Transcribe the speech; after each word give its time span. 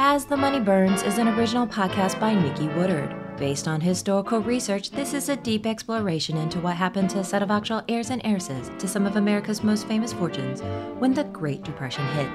As 0.00 0.24
the 0.24 0.36
Money 0.36 0.60
Burns 0.60 1.02
is 1.02 1.18
an 1.18 1.26
original 1.26 1.66
podcast 1.66 2.20
by 2.20 2.32
Nikki 2.32 2.68
Woodard. 2.68 3.12
Based 3.36 3.66
on 3.66 3.80
historical 3.80 4.38
research, 4.40 4.90
this 4.90 5.12
is 5.12 5.28
a 5.28 5.34
deep 5.34 5.66
exploration 5.66 6.36
into 6.36 6.60
what 6.60 6.76
happened 6.76 7.10
to 7.10 7.18
a 7.18 7.24
set 7.24 7.42
of 7.42 7.50
actual 7.50 7.82
heirs 7.88 8.10
and 8.10 8.22
heiresses 8.24 8.70
to 8.78 8.86
some 8.86 9.06
of 9.06 9.16
America's 9.16 9.64
most 9.64 9.88
famous 9.88 10.12
fortunes 10.12 10.62
when 11.00 11.12
the 11.12 11.24
Great 11.24 11.64
Depression 11.64 12.06
hit. 12.10 12.30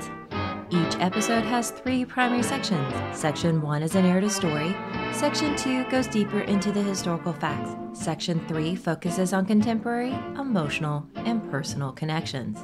Each 0.71 0.99
episode 0.99 1.45
has 1.45 1.71
three 1.71 2.03
primary 2.03 2.43
sections. 2.43 2.93
Section 3.17 3.61
1 3.61 3.81
is 3.81 3.95
a 3.95 4.01
narrative 4.01 4.33
story, 4.33 4.75
Section 5.13 5.55
2 5.55 5.85
goes 5.85 6.07
deeper 6.07 6.41
into 6.41 6.73
the 6.73 6.83
historical 6.83 7.31
facts, 7.31 7.77
Section 7.97 8.45
3 8.49 8.75
focuses 8.75 9.31
on 9.31 9.45
contemporary, 9.45 10.11
emotional, 10.37 11.07
and 11.15 11.49
personal 11.49 11.93
connections. 11.93 12.59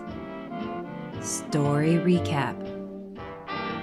Story 1.21 1.93
Recap 1.93 2.69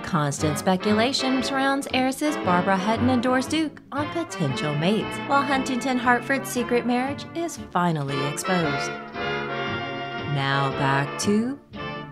Constant 0.06 0.56
speculation 0.56 1.42
surrounds 1.42 1.88
heiresses 1.92 2.36
Barbara 2.36 2.76
Hutton 2.76 3.10
and 3.10 3.20
Doris 3.20 3.44
Duke 3.46 3.82
on 3.90 4.08
potential 4.12 4.72
mates, 4.76 5.18
while 5.26 5.42
Huntington 5.42 5.98
Hartford's 5.98 6.48
secret 6.48 6.86
marriage 6.86 7.24
is 7.34 7.58
finally 7.72 8.16
exposed. 8.28 8.88
Now 10.32 10.70
back 10.78 11.18
to 11.22 11.58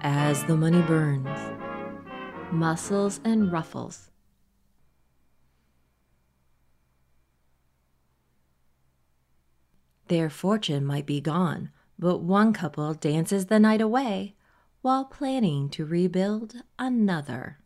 As 0.00 0.42
the 0.42 0.56
Money 0.56 0.82
Burns 0.82 1.28
Muscles 2.50 3.20
and 3.24 3.52
Ruffles. 3.52 4.10
Their 10.08 10.28
fortune 10.30 10.84
might 10.84 11.06
be 11.06 11.20
gone, 11.20 11.70
but 11.96 12.18
one 12.18 12.52
couple 12.52 12.92
dances 12.94 13.46
the 13.46 13.60
night 13.60 13.80
away 13.80 14.34
while 14.82 15.04
planning 15.04 15.68
to 15.70 15.84
rebuild 15.84 16.56
another. 16.76 17.60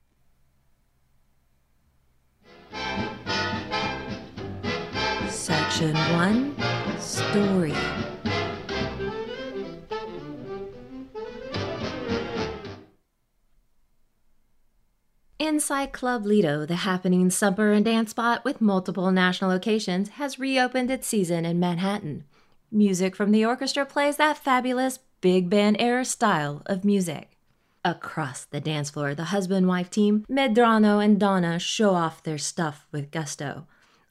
Section 5.28 5.94
1 5.94 6.56
Story 6.98 7.74
Inside 15.40 15.92
Club 15.92 16.26
Lido, 16.26 16.66
the 16.66 16.76
happening 16.76 17.30
supper 17.30 17.72
and 17.72 17.84
dance 17.84 18.10
spot 18.10 18.44
with 18.44 18.60
multiple 18.60 19.10
national 19.10 19.50
locations, 19.50 20.10
has 20.10 20.38
reopened 20.38 20.90
its 20.90 21.06
season 21.06 21.44
in 21.44 21.58
Manhattan. 21.58 22.24
Music 22.70 23.16
from 23.16 23.30
the 23.30 23.44
orchestra 23.44 23.86
plays 23.86 24.18
that 24.18 24.36
fabulous 24.36 24.98
big 25.20 25.48
band 25.48 25.76
era 25.80 26.04
style 26.04 26.62
of 26.66 26.84
music. 26.84 27.37
Across 27.84 28.46
the 28.46 28.60
dance 28.60 28.90
floor, 28.90 29.14
the 29.14 29.24
husband 29.24 29.68
wife 29.68 29.90
team, 29.90 30.24
Medrano 30.28 31.02
and 31.02 31.18
Donna, 31.18 31.58
show 31.58 31.94
off 31.94 32.22
their 32.22 32.38
stuff 32.38 32.86
with 32.90 33.10
gusto. 33.10 33.66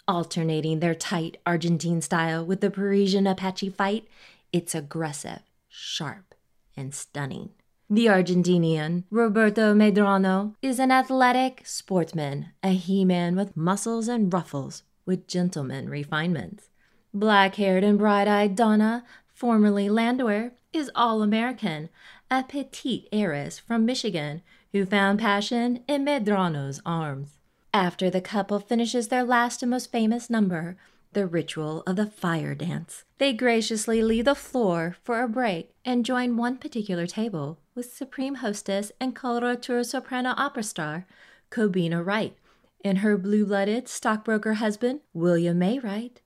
Alternating 0.08 0.80
their 0.80 0.96
tight 0.96 1.38
Argentine 1.46 2.02
style 2.02 2.46
with 2.46 2.62
the 2.62 2.72
Parisian 2.72 3.28
Apache 3.28 3.70
fight, 3.70 4.08
it's 4.54 4.74
aggressive, 4.74 5.42
sharp, 5.68 6.34
and 6.78 6.96
stunning. 6.96 7.50
The 7.90 8.06
Argentinian, 8.08 9.04
Roberto 9.10 9.74
Medrano, 9.74 10.56
is 10.62 10.80
an 10.80 10.92
athletic 10.92 11.62
sportsman, 11.66 12.48
a 12.64 12.70
he 12.70 13.06
man 13.06 13.36
with 13.36 13.56
muscles 13.56 14.08
and 14.08 14.32
ruffles, 14.32 14.84
with 15.06 15.28
gentleman 15.28 15.90
refinements. 15.90 16.70
Black 17.14 17.56
haired 17.56 17.84
and 17.84 17.98
bright 17.98 18.28
eyed 18.28 18.56
Donna, 18.56 19.06
formerly 19.34 19.90
Landwehr, 19.90 20.52
is 20.74 20.92
all 20.96 21.22
American, 21.22 21.90
a 22.30 22.44
petite 22.44 23.08
heiress 23.12 23.58
from 23.58 23.86
Michigan 23.86 24.42
who 24.72 24.86
found 24.86 25.20
passion 25.20 25.84
in 25.88 26.04
Medrano's 26.04 26.82
arms. 26.86 27.40
After 27.74 28.10
the 28.10 28.22
couple 28.22 28.60
finishes 28.60 29.08
their 29.08 29.24
last 29.24 29.62
and 29.62 29.70
most 29.70 29.92
famous 29.92 30.30
number, 30.30 30.78
the 31.14 31.26
ritual 31.26 31.84
of 31.88 31.96
the 31.96 32.06
fire 32.06 32.54
dance, 32.54 33.06
they 33.18 33.32
graciously 33.32 34.04
leave 34.04 34.26
the 34.26 34.36
floor 34.36 34.98
for 35.04 35.22
a 35.22 35.28
break 35.28 35.74
and 35.86 36.06
join 36.06 36.38
one 36.38 36.58
particular 36.58 37.08
table 37.08 37.60
with 37.76 37.94
supreme 37.94 38.36
hostess 38.36 38.92
and 39.00 39.16
coloratura 39.16 39.86
soprano 39.86 40.34
opera 40.38 40.64
star 40.64 41.06
Cobina 41.50 42.06
Wright 42.06 42.36
and 42.84 43.00
her 43.00 43.18
blue-blooded 43.18 43.88
stockbroker 43.88 44.56
husband 44.56 45.00
William 45.14 45.60
May 45.60 45.80
Wright, 45.80 46.20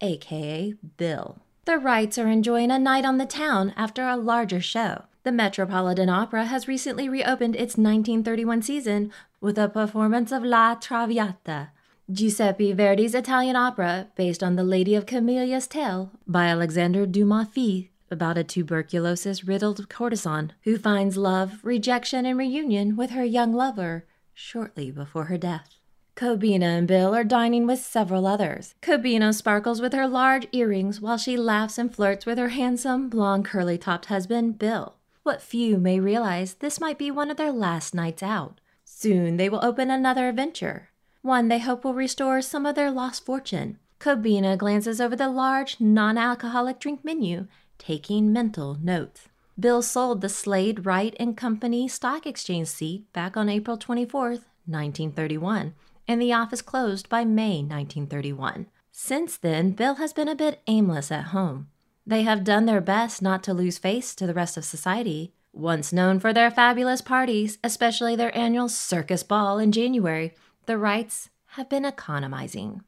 aka 0.00 0.74
Bill. 0.96 1.38
The 1.64 1.78
Wrights 1.78 2.18
are 2.18 2.28
enjoying 2.28 2.70
a 2.70 2.78
night 2.78 3.04
on 3.04 3.18
the 3.18 3.26
town 3.26 3.72
after 3.76 4.08
a 4.08 4.16
larger 4.16 4.60
show. 4.60 5.04
The 5.24 5.30
Metropolitan 5.30 6.08
Opera 6.08 6.46
has 6.46 6.66
recently 6.66 7.08
reopened 7.08 7.54
its 7.54 7.76
1931 7.76 8.62
season 8.62 9.12
with 9.40 9.56
a 9.56 9.68
performance 9.68 10.32
of 10.32 10.42
La 10.42 10.74
Traviata, 10.74 11.68
Giuseppe 12.10 12.72
Verdi's 12.72 13.14
Italian 13.14 13.54
opera 13.54 14.08
based 14.16 14.42
on 14.42 14.56
The 14.56 14.64
Lady 14.64 14.96
of 14.96 15.06
Camelia's 15.06 15.68
Tale 15.68 16.10
by 16.26 16.46
Alexandre 16.46 17.06
Dumas 17.06 17.46
fils 17.52 17.84
about 18.10 18.36
a 18.36 18.42
tuberculosis 18.42 19.44
riddled 19.44 19.88
courtesan 19.88 20.54
who 20.64 20.76
finds 20.76 21.16
love, 21.16 21.60
rejection, 21.62 22.26
and 22.26 22.36
reunion 22.36 22.96
with 22.96 23.10
her 23.10 23.24
young 23.24 23.52
lover 23.52 24.04
shortly 24.34 24.90
before 24.90 25.26
her 25.26 25.38
death. 25.38 25.76
Cobina 26.16 26.78
and 26.78 26.88
Bill 26.88 27.14
are 27.14 27.22
dining 27.22 27.64
with 27.68 27.78
several 27.78 28.26
others. 28.26 28.74
Cobina 28.82 29.32
sparkles 29.32 29.80
with 29.80 29.92
her 29.92 30.08
large 30.08 30.48
earrings 30.50 31.00
while 31.00 31.16
she 31.16 31.36
laughs 31.36 31.78
and 31.78 31.94
flirts 31.94 32.26
with 32.26 32.38
her 32.38 32.48
handsome, 32.48 33.08
blonde, 33.08 33.44
curly 33.44 33.78
topped 33.78 34.06
husband, 34.06 34.58
Bill. 34.58 34.96
What 35.22 35.40
few 35.40 35.78
may 35.78 36.00
realize 36.00 36.54
this 36.54 36.80
might 36.80 36.98
be 36.98 37.10
one 37.10 37.30
of 37.30 37.36
their 37.36 37.52
last 37.52 37.94
nights 37.94 38.22
out. 38.22 38.60
Soon 38.84 39.36
they 39.36 39.48
will 39.48 39.64
open 39.64 39.90
another 39.90 40.28
adventure, 40.28 40.90
one 41.22 41.46
they 41.46 41.60
hope 41.60 41.84
will 41.84 41.94
restore 41.94 42.42
some 42.42 42.66
of 42.66 42.74
their 42.74 42.90
lost 42.90 43.24
fortune. 43.24 43.78
Cobina 44.00 44.58
glances 44.58 45.00
over 45.00 45.14
the 45.14 45.28
large, 45.28 45.80
non 45.80 46.18
alcoholic 46.18 46.80
drink 46.80 47.04
menu, 47.04 47.46
taking 47.78 48.32
mental 48.32 48.76
notes. 48.82 49.28
Bill 49.58 49.80
sold 49.80 50.22
the 50.22 50.28
Slade 50.28 50.84
Wright 50.86 51.14
and 51.20 51.36
Company 51.36 51.86
stock 51.86 52.26
exchange 52.26 52.66
seat 52.66 53.12
back 53.12 53.36
on 53.36 53.48
April 53.48 53.76
24, 53.76 54.30
1931, 54.30 55.74
and 56.08 56.20
the 56.20 56.32
office 56.32 56.62
closed 56.62 57.08
by 57.08 57.24
May 57.24 57.58
1931. 57.58 58.66
Since 58.90 59.36
then, 59.36 59.70
Bill 59.70 59.94
has 59.94 60.12
been 60.12 60.28
a 60.28 60.34
bit 60.34 60.60
aimless 60.66 61.12
at 61.12 61.26
home. 61.26 61.68
They 62.06 62.22
have 62.22 62.44
done 62.44 62.66
their 62.66 62.80
best 62.80 63.22
not 63.22 63.42
to 63.44 63.54
lose 63.54 63.78
face 63.78 64.14
to 64.16 64.26
the 64.26 64.34
rest 64.34 64.56
of 64.56 64.64
society. 64.64 65.32
Once 65.52 65.92
known 65.92 66.18
for 66.18 66.32
their 66.32 66.50
fabulous 66.50 67.00
parties, 67.00 67.58
especially 67.62 68.16
their 68.16 68.36
annual 68.36 68.68
circus 68.68 69.22
ball 69.22 69.58
in 69.58 69.70
January, 69.70 70.34
the 70.66 70.78
Wrights 70.78 71.30
have 71.48 71.68
been 71.68 71.84
economizing. 71.84 72.82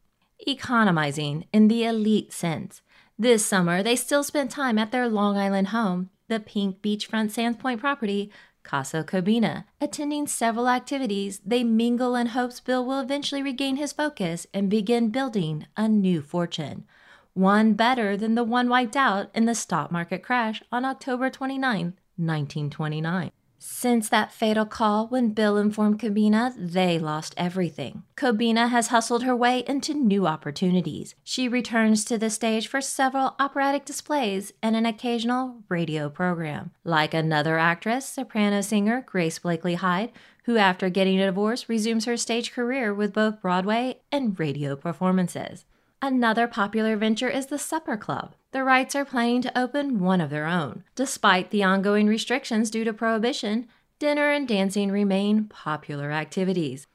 Economizing 0.47 1.47
in 1.53 1.69
the 1.69 1.85
elite 1.85 2.33
sense. 2.33 2.83
This 3.17 3.47
summer, 3.47 3.83
they 3.83 3.95
still 3.95 4.25
spent 4.25 4.51
time 4.51 4.79
at 4.79 4.91
their 4.91 5.09
Long 5.09 5.37
Island 5.37 5.69
home, 5.69 6.11
the 6.29 6.41
pink 6.41 6.83
beachfront 6.83 7.31
Sands 7.31 7.59
Point 7.59 7.81
property, 7.81 8.33
Casa 8.65 9.05
Cobina. 9.05 9.65
Attending 9.81 10.27
several 10.27 10.69
activities, 10.69 11.41
they 11.45 11.63
mingle 11.63 12.17
in 12.17 12.29
hopes 12.29 12.59
Bill 12.59 12.85
will 12.85 12.99
eventually 12.99 13.43
regain 13.43 13.77
his 13.77 13.93
focus 13.93 14.47
and 14.53 14.69
begin 14.69 15.11
building 15.11 15.67
a 15.77 15.87
new 15.87 16.21
fortune 16.23 16.87
one 17.35 17.75
better 17.75 18.17
than 18.17 18.35
the 18.35 18.45
one 18.45 18.69
wiped 18.69 18.97
out 18.97 19.29
in 19.35 19.45
the 19.45 19.55
stock 19.55 19.91
market 19.93 20.23
crash 20.23 20.63
on 20.73 20.85
October 20.85 21.29
29, 21.29 21.95
1929. 22.17 23.31
Since 23.67 24.11
that 24.11 24.31
fatal 24.31 24.67
call 24.67 25.07
when 25.09 25.31
Bill 25.31 25.57
informed 25.57 25.99
Cobina, 25.99 26.53
they 26.57 26.99
lost 26.99 27.35
everything. 27.39 28.03
Cobina 28.15 28.69
has 28.69 28.89
hustled 28.89 29.23
her 29.23 29.35
way 29.35 29.65
into 29.67 29.95
new 29.95 30.27
opportunities. 30.27 31.15
She 31.25 31.49
returns 31.49 32.05
to 32.05 32.19
the 32.19 32.29
stage 32.29 32.69
for 32.69 32.83
several 32.83 33.35
operatic 33.41 33.87
displays 33.87 34.53
and 34.63 34.77
an 34.77 34.85
occasional 34.85 35.63
radio 35.71 36.11
program. 36.11 36.73
Like 36.85 37.15
another 37.15 37.59
actress, 37.59 38.07
soprano 38.07 38.61
singer 38.61 39.03
Grace 39.07 39.39
Blakely 39.39 39.77
Hyde, 39.77 40.13
who 40.45 40.59
after 40.59 40.91
getting 40.91 41.19
a 41.19 41.25
divorce 41.25 41.67
resumes 41.67 42.05
her 42.05 42.19
stage 42.19 42.53
career 42.53 42.93
with 42.93 43.15
both 43.15 43.41
Broadway 43.41 44.01
and 44.13 44.39
radio 44.39 44.77
performances. 44.77 45.65
Another 46.07 46.47
popular 46.47 46.99
venture 46.99 47.31
is 47.31 47.47
the 47.47 47.57
Supper 47.57 47.97
Club. 47.97 48.35
The 48.53 48.63
Wrights 48.63 48.95
are 48.95 49.07
planning 49.07 49.41
to 49.41 49.59
open 49.59 50.01
one 50.01 50.21
of 50.21 50.29
their 50.29 50.45
own. 50.45 50.85
Despite 50.95 51.49
the 51.49 51.65
ongoing 51.65 52.09
restrictions 52.09 52.69
due 52.69 52.85
to 52.85 52.93
prohibition, 52.93 53.69
dinner 53.99 54.31
and 54.31 54.47
dancing 54.47 54.91
remain 54.91 55.45
popular 55.45 56.11
activities. 56.11 56.87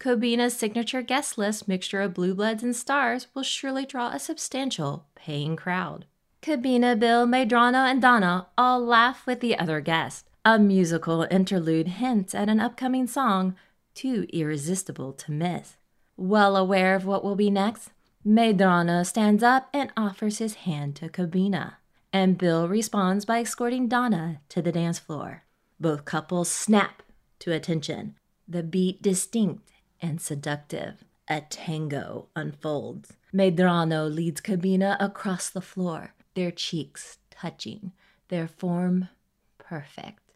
Cobina's 0.00 0.56
signature 0.56 1.00
guest 1.00 1.38
list 1.38 1.68
mixture 1.68 2.00
of 2.00 2.12
blue 2.12 2.34
bloods 2.34 2.64
and 2.64 2.74
stars 2.74 3.28
will 3.34 3.44
surely 3.44 3.86
draw 3.86 4.08
a 4.08 4.18
substantial 4.18 5.06
paying 5.14 5.54
crowd. 5.54 6.06
Cobina, 6.42 6.98
Bill, 6.98 7.28
Medrano, 7.28 7.88
and 7.88 8.02
Donna 8.02 8.48
all 8.58 8.84
laugh 8.84 9.28
with 9.28 9.38
the 9.38 9.56
other 9.56 9.80
guests. 9.80 10.24
A 10.44 10.58
musical 10.58 11.24
interlude 11.30 11.86
hints 11.86 12.34
at 12.34 12.48
an 12.48 12.58
upcoming 12.58 13.06
song 13.06 13.54
too 13.94 14.26
irresistible 14.32 15.12
to 15.12 15.30
miss. 15.30 15.76
Well 16.16 16.56
aware 16.56 16.96
of 16.96 17.06
what 17.06 17.22
will 17.22 17.36
be 17.36 17.48
next, 17.48 17.92
Medrano 18.26 19.04
stands 19.06 19.42
up 19.42 19.70
and 19.72 19.90
offers 19.96 20.38
his 20.38 20.54
hand 20.54 20.94
to 20.96 21.08
Cobina, 21.08 21.76
and 22.12 22.36
Bill 22.36 22.68
responds 22.68 23.24
by 23.24 23.40
escorting 23.40 23.88
Donna 23.88 24.40
to 24.50 24.60
the 24.60 24.72
dance 24.72 24.98
floor. 24.98 25.44
Both 25.78 26.04
couples 26.04 26.50
snap 26.50 27.02
to 27.38 27.52
attention, 27.52 28.16
the 28.46 28.62
beat 28.62 29.00
distinct 29.00 29.72
and 30.02 30.20
seductive. 30.20 31.04
A 31.28 31.42
tango 31.42 32.26
unfolds. 32.36 33.12
Medrano 33.32 34.12
leads 34.12 34.40
Cobina 34.40 34.96
across 35.00 35.48
the 35.48 35.60
floor, 35.62 36.12
their 36.34 36.50
cheeks 36.50 37.18
touching, 37.30 37.92
their 38.28 38.48
form 38.48 39.08
perfect. 39.56 40.34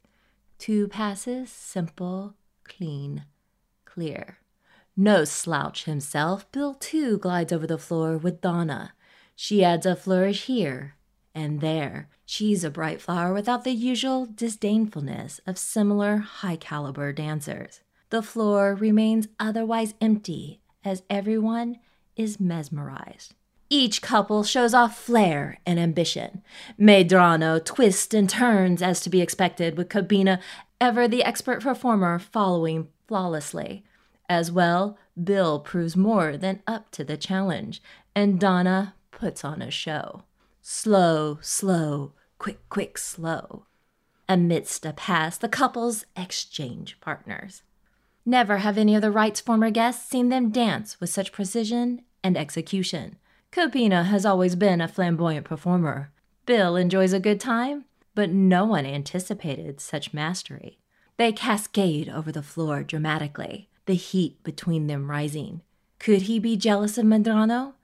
Two 0.57 0.89
passes, 0.89 1.51
simple, 1.51 2.35
clean, 2.63 3.25
clear. 3.85 4.39
No 4.97 5.25
slouch 5.25 5.85
himself, 5.85 6.51
Bill 6.53 6.75
too 6.75 7.19
glides 7.19 7.53
over 7.53 7.67
the 7.67 7.79
floor 7.79 8.17
with 8.17 8.41
Donna. 8.41 8.93
She 9.35 9.65
adds 9.65 9.87
a 9.87 9.97
flourish 9.97 10.45
here 10.45 10.95
and 11.35 11.61
there. 11.61 12.09
She's 12.25 12.63
a 12.63 12.71
bright 12.71 13.01
flower 13.01 13.35
without 13.35 13.65
the 13.65 13.73
usual 13.73 14.27
disdainfulness 14.27 15.41
of 15.47 15.59
similar 15.59 16.19
high 16.19 16.57
caliber 16.57 17.13
dancers. 17.13 17.81
The 18.11 18.23
floor 18.23 18.75
remains 18.75 19.27
otherwise 19.41 19.95
empty 20.01 20.61
as 20.85 21.03
everyone 21.11 21.81
is 22.15 22.39
mesmerized. 22.39 23.35
Each 23.69 24.01
couple 24.01 24.45
shows 24.45 24.75
off 24.75 24.97
flair 24.97 25.59
and 25.67 25.81
ambition. 25.81 26.43
Medrano 26.79 27.65
twists 27.65 28.15
and 28.15 28.31
turns 28.31 28.81
as 28.81 29.01
to 29.01 29.11
be 29.11 29.21
expected, 29.21 29.77
with 29.77 29.89
Cobina 29.89 30.39
ever 30.81 31.09
the 31.09 31.25
expert 31.25 31.63
performer 31.63 32.21
following 32.21 32.89
flawlessly. 33.09 33.83
As 34.29 34.51
well, 34.51 34.99
Bill 35.23 35.61
proves 35.61 35.97
more 35.97 36.37
than 36.37 36.63
up 36.67 36.91
to 36.93 37.05
the 37.05 37.17
challenge, 37.17 37.83
and 38.15 38.41
Donna 38.41 38.95
puts 39.11 39.45
on 39.45 39.61
a 39.61 39.71
show. 39.71 40.25
Slow, 40.63 41.39
slow, 41.43 42.13
quick, 42.39 42.61
quick, 42.69 42.97
slow. 42.99 43.67
Amidst 44.29 44.87
a 44.87 44.93
pass, 44.93 45.37
the 45.37 45.49
couples 45.49 46.07
exchange 46.17 46.99
partners. 47.01 47.63
Never 48.25 48.59
have 48.59 48.79
any 48.79 48.95
of 48.95 49.03
the 49.03 49.11
Wrights' 49.11 49.41
former 49.41 49.71
guests 49.71 50.09
seen 50.09 50.31
them 50.31 50.51
dance 50.51 50.99
with 50.99 51.11
such 51.11 51.33
precision 51.33 52.03
and 52.23 52.39
execution. 52.39 53.19
Cobina 53.53 54.07
has 54.07 54.25
always 54.25 54.57
been 54.57 54.81
a 54.81 54.89
flamboyant 54.89 55.45
performer. 55.45 56.11
Bill 56.47 56.77
enjoys 56.77 57.13
a 57.13 57.21
good 57.21 57.39
time, 57.39 57.85
but 58.15 58.31
no 58.31 58.65
one 58.65 58.87
anticipated 58.87 59.81
such 59.81 60.15
mastery. 60.15 60.79
They 61.19 61.33
cascade 61.33 62.09
over 62.09 62.33
the 62.33 62.43
floor 62.43 62.83
dramatically, 62.83 63.69
the 63.87 63.95
heat 63.95 64.43
between 64.43 64.87
them 64.87 65.11
rising. 65.11 65.63
Could 65.99 66.23
he 66.23 66.39
be 66.39 66.57
jealous 66.57 66.99
of 66.99 67.05
Medrano? 67.05 67.75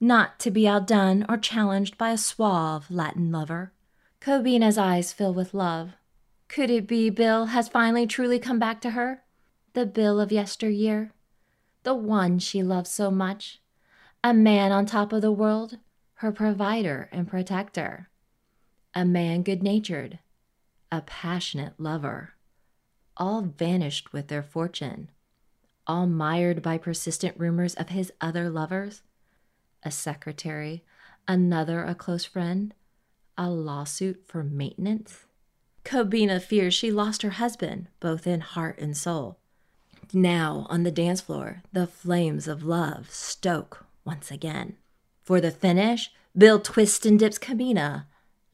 Not 0.00 0.38
to 0.40 0.50
be 0.50 0.66
outdone 0.66 1.26
or 1.28 1.36
challenged 1.36 1.98
by 1.98 2.10
a 2.10 2.18
suave 2.18 2.90
Latin 2.90 3.30
lover. 3.30 3.72
Cobina's 4.20 4.78
eyes 4.78 5.12
fill 5.12 5.34
with 5.34 5.54
love. 5.54 5.92
Could 6.48 6.70
it 6.70 6.86
be 6.86 7.10
Bill 7.10 7.46
has 7.46 7.68
finally 7.68 8.06
truly 8.06 8.38
come 8.38 8.58
back 8.58 8.80
to 8.80 8.90
her? 8.90 9.22
The 9.74 9.86
Bill 9.86 10.20
of 10.20 10.32
yesteryear? 10.32 11.12
The 11.82 11.94
one 11.94 12.38
she 12.38 12.62
loved 12.62 12.88
so 12.88 13.10
much? 13.10 13.60
A 14.24 14.34
man 14.34 14.72
on 14.72 14.86
top 14.86 15.12
of 15.12 15.22
the 15.22 15.32
world, 15.32 15.78
her 16.14 16.32
provider 16.32 17.08
and 17.12 17.28
protector. 17.28 18.08
A 18.94 19.04
man 19.04 19.42
good 19.42 19.62
natured, 19.62 20.18
a 20.90 21.00
passionate 21.02 21.74
lover 21.78 22.34
all 23.20 23.42
vanished 23.42 24.12
with 24.12 24.28
their 24.28 24.42
fortune, 24.42 25.10
all 25.90 26.06
mired 26.06 26.62
by 26.62 26.78
persistent 26.78 27.34
rumors 27.36 27.74
of 27.74 27.88
his 27.88 28.12
other 28.20 28.48
lovers, 28.48 29.02
a 29.82 29.90
secretary, 29.90 30.84
another 31.26 31.82
a 31.82 31.96
close 31.96 32.24
friend, 32.24 32.72
a 33.36 33.50
lawsuit 33.50 34.22
for 34.28 34.44
maintenance. 34.44 35.24
Cobina 35.84 36.40
fears 36.40 36.74
she 36.74 36.92
lost 36.92 37.22
her 37.22 37.30
husband, 37.30 37.88
both 37.98 38.24
in 38.24 38.40
heart 38.40 38.78
and 38.78 38.96
soul. 38.96 39.40
Now, 40.12 40.68
on 40.70 40.84
the 40.84 40.92
dance 40.92 41.22
floor, 41.22 41.64
the 41.72 41.88
flames 41.88 42.46
of 42.46 42.62
love 42.62 43.10
stoke 43.10 43.84
once 44.04 44.30
again. 44.30 44.76
For 45.24 45.40
the 45.40 45.50
finish, 45.50 46.12
Bill 46.38 46.60
twists 46.60 47.04
and 47.04 47.18
dips 47.18 47.36
Cobina 47.38 48.06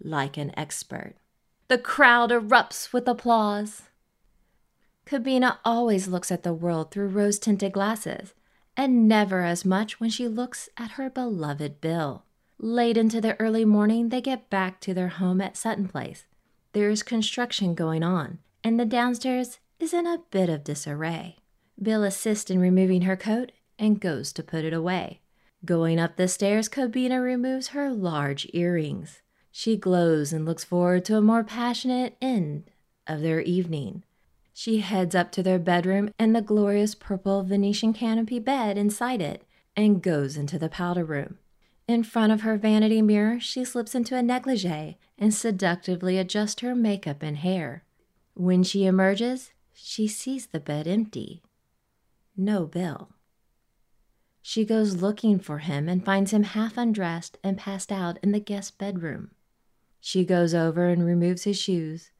like 0.02 0.38
an 0.38 0.58
expert. 0.58 1.16
The 1.68 1.76
crowd 1.76 2.30
erupts 2.30 2.94
with 2.94 3.06
applause. 3.06 3.82
Cobina 5.06 5.58
always 5.64 6.08
looks 6.08 6.32
at 6.32 6.42
the 6.42 6.52
world 6.52 6.90
through 6.90 7.06
rose 7.06 7.38
tinted 7.38 7.72
glasses, 7.72 8.34
and 8.76 9.06
never 9.06 9.42
as 9.42 9.64
much 9.64 10.00
when 10.00 10.10
she 10.10 10.26
looks 10.26 10.68
at 10.76 10.92
her 10.92 11.08
beloved 11.08 11.80
Bill. 11.80 12.24
Late 12.58 12.96
into 12.96 13.20
the 13.20 13.38
early 13.40 13.64
morning, 13.64 14.08
they 14.08 14.20
get 14.20 14.50
back 14.50 14.80
to 14.80 14.92
their 14.92 15.08
home 15.08 15.40
at 15.40 15.56
Sutton 15.56 15.86
Place. 15.86 16.24
There 16.72 16.90
is 16.90 17.04
construction 17.04 17.76
going 17.76 18.02
on, 18.02 18.40
and 18.64 18.80
the 18.80 18.84
downstairs 18.84 19.60
is 19.78 19.94
in 19.94 20.08
a 20.08 20.22
bit 20.32 20.48
of 20.48 20.64
disarray. 20.64 21.36
Bill 21.80 22.02
assists 22.02 22.50
in 22.50 22.58
removing 22.58 23.02
her 23.02 23.16
coat 23.16 23.52
and 23.78 24.00
goes 24.00 24.32
to 24.32 24.42
put 24.42 24.64
it 24.64 24.72
away. 24.72 25.20
Going 25.64 26.00
up 26.00 26.16
the 26.16 26.26
stairs, 26.26 26.68
Cobina 26.68 27.22
removes 27.22 27.68
her 27.68 27.90
large 27.90 28.48
earrings. 28.52 29.20
She 29.52 29.76
glows 29.76 30.32
and 30.32 30.44
looks 30.44 30.64
forward 30.64 31.04
to 31.04 31.16
a 31.16 31.22
more 31.22 31.44
passionate 31.44 32.16
end 32.20 32.70
of 33.06 33.20
their 33.20 33.40
evening. 33.40 34.02
She 34.58 34.78
heads 34.78 35.14
up 35.14 35.32
to 35.32 35.42
their 35.42 35.58
bedroom 35.58 36.14
and 36.18 36.34
the 36.34 36.40
glorious 36.40 36.94
purple 36.94 37.42
Venetian 37.42 37.92
canopy 37.92 38.38
bed 38.38 38.78
inside 38.78 39.20
it 39.20 39.44
and 39.76 40.02
goes 40.02 40.38
into 40.38 40.58
the 40.58 40.70
powder 40.70 41.04
room. 41.04 41.36
In 41.86 42.02
front 42.02 42.32
of 42.32 42.40
her 42.40 42.56
vanity 42.56 43.02
mirror, 43.02 43.38
she 43.38 43.66
slips 43.66 43.94
into 43.94 44.16
a 44.16 44.22
negligee 44.22 44.96
and 45.18 45.34
seductively 45.34 46.16
adjusts 46.16 46.62
her 46.62 46.74
makeup 46.74 47.22
and 47.22 47.36
hair. 47.36 47.84
When 48.32 48.62
she 48.62 48.86
emerges, 48.86 49.52
she 49.74 50.08
sees 50.08 50.46
the 50.46 50.58
bed 50.58 50.88
empty. 50.88 51.42
No 52.34 52.64
Bill. 52.64 53.10
She 54.40 54.64
goes 54.64 55.02
looking 55.02 55.38
for 55.38 55.58
him 55.58 55.86
and 55.86 56.02
finds 56.02 56.32
him 56.32 56.44
half 56.44 56.78
undressed 56.78 57.36
and 57.44 57.58
passed 57.58 57.92
out 57.92 58.18
in 58.22 58.32
the 58.32 58.40
guest 58.40 58.78
bedroom. 58.78 59.32
She 60.00 60.24
goes 60.24 60.54
over 60.54 60.88
and 60.88 61.04
removes 61.04 61.44
his 61.44 61.60
shoes 61.60 62.10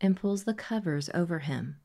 and 0.00 0.16
pulls 0.16 0.44
the 0.44 0.54
covers 0.54 1.10
over 1.14 1.40
him. 1.40 1.76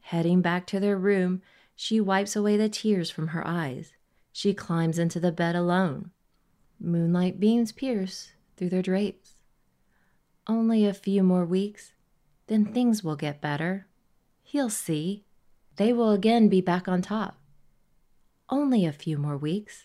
Heading 0.00 0.40
back 0.40 0.66
to 0.68 0.80
their 0.80 0.96
room, 0.96 1.42
she 1.74 2.00
wipes 2.00 2.34
away 2.34 2.56
the 2.56 2.68
tears 2.68 3.10
from 3.10 3.28
her 3.28 3.46
eyes. 3.46 3.92
She 4.32 4.54
climbs 4.54 4.98
into 4.98 5.20
the 5.20 5.32
bed 5.32 5.54
alone. 5.54 6.10
Moonlight 6.80 7.40
beams 7.40 7.72
pierce 7.72 8.32
through 8.56 8.70
their 8.70 8.82
drapes. 8.82 9.34
Only 10.46 10.86
a 10.86 10.94
few 10.94 11.22
more 11.22 11.44
weeks, 11.44 11.92
then 12.46 12.64
things 12.64 13.04
will 13.04 13.16
get 13.16 13.40
better. 13.40 13.86
He'll 14.42 14.70
see. 14.70 15.24
They 15.76 15.92
will 15.92 16.12
again 16.12 16.48
be 16.48 16.60
back 16.60 16.88
on 16.88 17.02
top. 17.02 17.38
Only 18.48 18.86
a 18.86 18.92
few 18.92 19.18
more 19.18 19.36
weeks. 19.36 19.84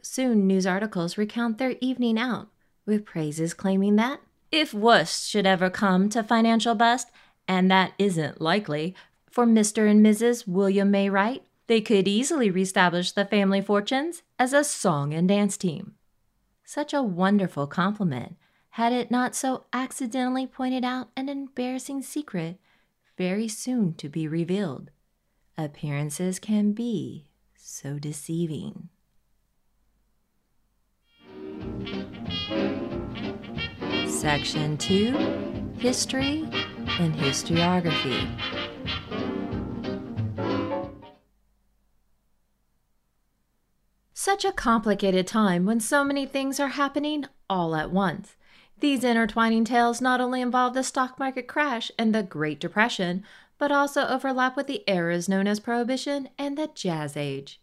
Soon, 0.00 0.46
news 0.46 0.66
articles 0.66 1.18
recount 1.18 1.58
their 1.58 1.76
evening 1.80 2.18
out, 2.18 2.48
with 2.86 3.04
praises 3.04 3.52
claiming 3.52 3.96
that 3.96 4.20
if 4.50 4.72
worst 4.72 5.28
should 5.28 5.46
ever 5.46 5.70
come 5.70 6.08
to 6.10 6.22
financial 6.22 6.74
bust, 6.74 7.10
and 7.46 7.70
that 7.70 7.92
isn't 7.98 8.40
likely, 8.40 8.94
for 9.30 9.46
Mr. 9.46 9.90
and 9.90 10.04
Mrs. 10.04 10.46
William 10.46 10.90
May 10.90 11.08
Wright, 11.10 11.42
they 11.66 11.80
could 11.80 12.08
easily 12.08 12.50
reestablish 12.50 13.12
the 13.12 13.24
family 13.24 13.60
fortunes 13.60 14.22
as 14.38 14.52
a 14.52 14.64
song 14.64 15.12
and 15.12 15.28
dance 15.28 15.56
team. 15.56 15.94
Such 16.64 16.92
a 16.92 17.02
wonderful 17.02 17.66
compliment, 17.66 18.36
had 18.70 18.92
it 18.92 19.10
not 19.10 19.34
so 19.34 19.64
accidentally 19.72 20.46
pointed 20.46 20.84
out 20.84 21.08
an 21.16 21.28
embarrassing 21.28 22.02
secret 22.02 22.58
very 23.16 23.48
soon 23.48 23.94
to 23.94 24.08
be 24.08 24.28
revealed. 24.28 24.90
Appearances 25.56 26.38
can 26.38 26.72
be 26.72 27.26
so 27.56 27.98
deceiving. 27.98 28.88
Section 34.18 34.76
2 34.78 35.74
History 35.78 36.42
and 36.98 37.14
Historiography. 37.14 38.26
Such 44.12 44.44
a 44.44 44.50
complicated 44.50 45.28
time 45.28 45.66
when 45.66 45.78
so 45.78 46.02
many 46.02 46.26
things 46.26 46.58
are 46.58 46.66
happening 46.66 47.26
all 47.48 47.76
at 47.76 47.92
once. 47.92 48.34
These 48.80 49.04
intertwining 49.04 49.64
tales 49.64 50.00
not 50.00 50.20
only 50.20 50.40
involve 50.40 50.74
the 50.74 50.82
stock 50.82 51.20
market 51.20 51.46
crash 51.46 51.92
and 51.96 52.12
the 52.12 52.24
Great 52.24 52.58
Depression, 52.58 53.22
but 53.56 53.70
also 53.70 54.04
overlap 54.08 54.56
with 54.56 54.66
the 54.66 54.82
eras 54.88 55.28
known 55.28 55.46
as 55.46 55.60
Prohibition 55.60 56.28
and 56.36 56.58
the 56.58 56.68
Jazz 56.74 57.16
Age. 57.16 57.60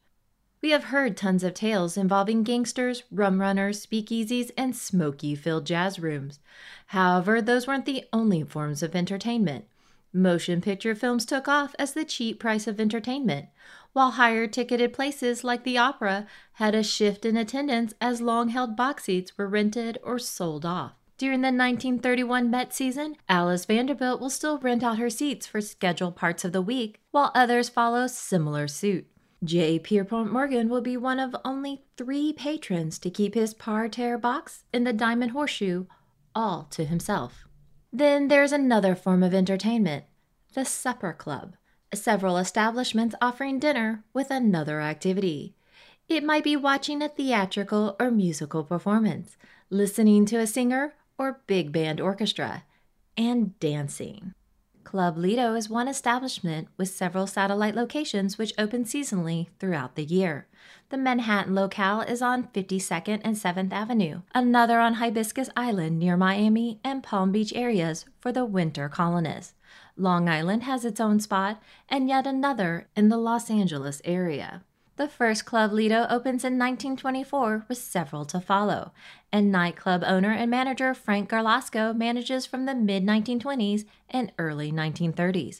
We 0.66 0.72
have 0.72 0.86
heard 0.86 1.16
tons 1.16 1.44
of 1.44 1.54
tales 1.54 1.96
involving 1.96 2.42
gangsters, 2.42 3.04
rum 3.12 3.40
runners, 3.40 3.86
speakeasies, 3.86 4.50
and 4.58 4.76
smoky 4.76 5.36
filled 5.36 5.68
jazz 5.68 6.00
rooms. 6.00 6.40
However, 6.88 7.40
those 7.40 7.68
weren't 7.68 7.86
the 7.86 8.06
only 8.12 8.42
forms 8.42 8.82
of 8.82 8.96
entertainment. 8.96 9.66
Motion 10.12 10.62
picture 10.62 10.96
films 10.96 11.24
took 11.24 11.48
off 11.48 11.76
as 11.78 11.94
the 11.94 12.04
cheap 12.04 12.40
price 12.40 12.66
of 12.66 12.80
entertainment, 12.80 13.50
while 13.94 14.10
higher 14.10 14.48
ticketed 14.48 14.92
places 14.92 15.44
like 15.44 15.66
the 15.66 15.78
opera 15.78 16.26
had 16.54 16.74
a 16.74 16.82
shift 16.82 17.26
in 17.26 17.38
attendance 17.38 17.94
as 18.02 18.20
long 18.20 18.50
held 18.50 18.76
box 18.76 19.04
seats 19.04 19.38
were 19.38 19.48
rented 19.48 20.00
or 20.02 20.18
sold 20.18 20.66
off. 20.66 20.94
During 21.20 21.42
the 21.42 21.50
1931 21.50 22.50
Met 22.50 22.74
season, 22.74 23.18
Alice 23.30 23.66
Vanderbilt 23.66 24.20
will 24.20 24.32
still 24.32 24.58
rent 24.58 24.82
out 24.82 24.98
her 24.98 25.12
seats 25.12 25.46
for 25.46 25.62
scheduled 25.62 26.16
parts 26.16 26.44
of 26.44 26.54
the 26.54 26.62
week, 26.64 27.02
while 27.12 27.32
others 27.36 27.70
follow 27.70 28.08
similar 28.08 28.68
suit. 28.68 29.06
J. 29.46 29.78
Pierpont 29.78 30.34
Morgan 30.34 30.70
will 30.70 30.82
be 30.82 30.98
one 30.98 31.20
of 31.20 31.36
only 31.46 31.84
three 31.98 32.34
patrons 32.34 32.98
to 33.00 33.12
keep 33.12 33.36
his 33.36 33.54
parterre 33.54 34.18
box 34.18 34.64
in 34.74 34.84
the 34.84 34.94
Diamond 34.94 35.32
Horseshoe 35.32 35.86
all 36.34 36.64
to 36.72 36.84
himself. 36.84 37.46
Then 37.94 38.28
there's 38.28 38.52
another 38.52 38.96
form 38.96 39.24
of 39.24 39.34
entertainment 39.34 40.06
the 40.54 40.66
Supper 40.66 41.14
Club, 41.14 41.56
several 41.94 42.38
establishments 42.38 43.16
offering 43.22 43.60
dinner 43.60 44.04
with 44.14 44.32
another 44.32 44.82
activity. 44.82 45.54
It 46.08 46.24
might 46.24 46.44
be 46.44 46.56
watching 46.56 47.02
a 47.02 47.10
theatrical 47.10 47.96
or 48.00 48.10
musical 48.10 48.64
performance, 48.64 49.38
listening 49.70 50.26
to 50.28 50.38
a 50.38 50.48
singer 50.48 50.94
or 51.18 51.42
big 51.46 51.72
band 51.72 52.00
orchestra, 52.00 52.64
and 53.18 53.60
dancing. 53.60 54.34
Club 54.86 55.18
Lido 55.18 55.56
is 55.56 55.70
one 55.70 55.90
establishment 55.90 56.70
with 56.78 56.88
several 56.88 57.28
satellite 57.28 57.76
locations 57.76 58.38
which 58.38 58.54
open 58.58 58.86
seasonally 58.86 59.48
throughout 59.60 59.96
the 59.96 60.06
year. 60.06 60.48
The 60.90 60.98
Manhattan 60.98 61.56
locale 61.56 62.02
is 62.02 62.22
on 62.22 62.48
52nd 62.54 63.20
and 63.26 63.36
7th 63.36 63.74
Avenue, 63.74 64.22
another 64.34 64.80
on 64.80 64.94
Hibiscus 64.94 65.50
Island 65.58 66.00
near 66.00 66.16
Miami 66.16 66.80
and 66.84 67.04
Palm 67.04 67.32
Beach 67.32 67.52
areas 67.54 68.06
for 68.20 68.32
the 68.32 68.46
winter 68.46 68.88
colonists. 68.88 69.56
Long 69.98 70.30
Island 70.30 70.64
has 70.64 70.86
its 70.86 71.02
own 71.02 71.20
spot, 71.20 71.62
and 71.90 72.08
yet 72.08 72.28
another 72.28 72.88
in 72.96 73.10
the 73.10 73.18
Los 73.18 73.50
Angeles 73.50 74.02
area. 74.06 74.64
The 74.98 75.10
first 75.10 75.44
Club 75.44 75.74
Lido 75.74 76.08
opens 76.10 76.46
in 76.46 76.58
1924 76.58 77.66
with 77.68 77.78
several 77.78 78.24
to 78.26 78.40
follow, 78.40 78.94
and 79.30 79.52
nightclub 79.52 80.06
owner 80.06 80.32
and 80.32 80.50
manager 80.50 80.94
Frank 80.94 81.30
Garlasco 81.30 81.94
manages 81.94 82.46
from 82.46 82.66
the 82.66 82.74
mid 82.74 83.06
1920s 83.06 83.84
and 84.10 84.32
early 84.40 84.72
1930s. 84.72 85.60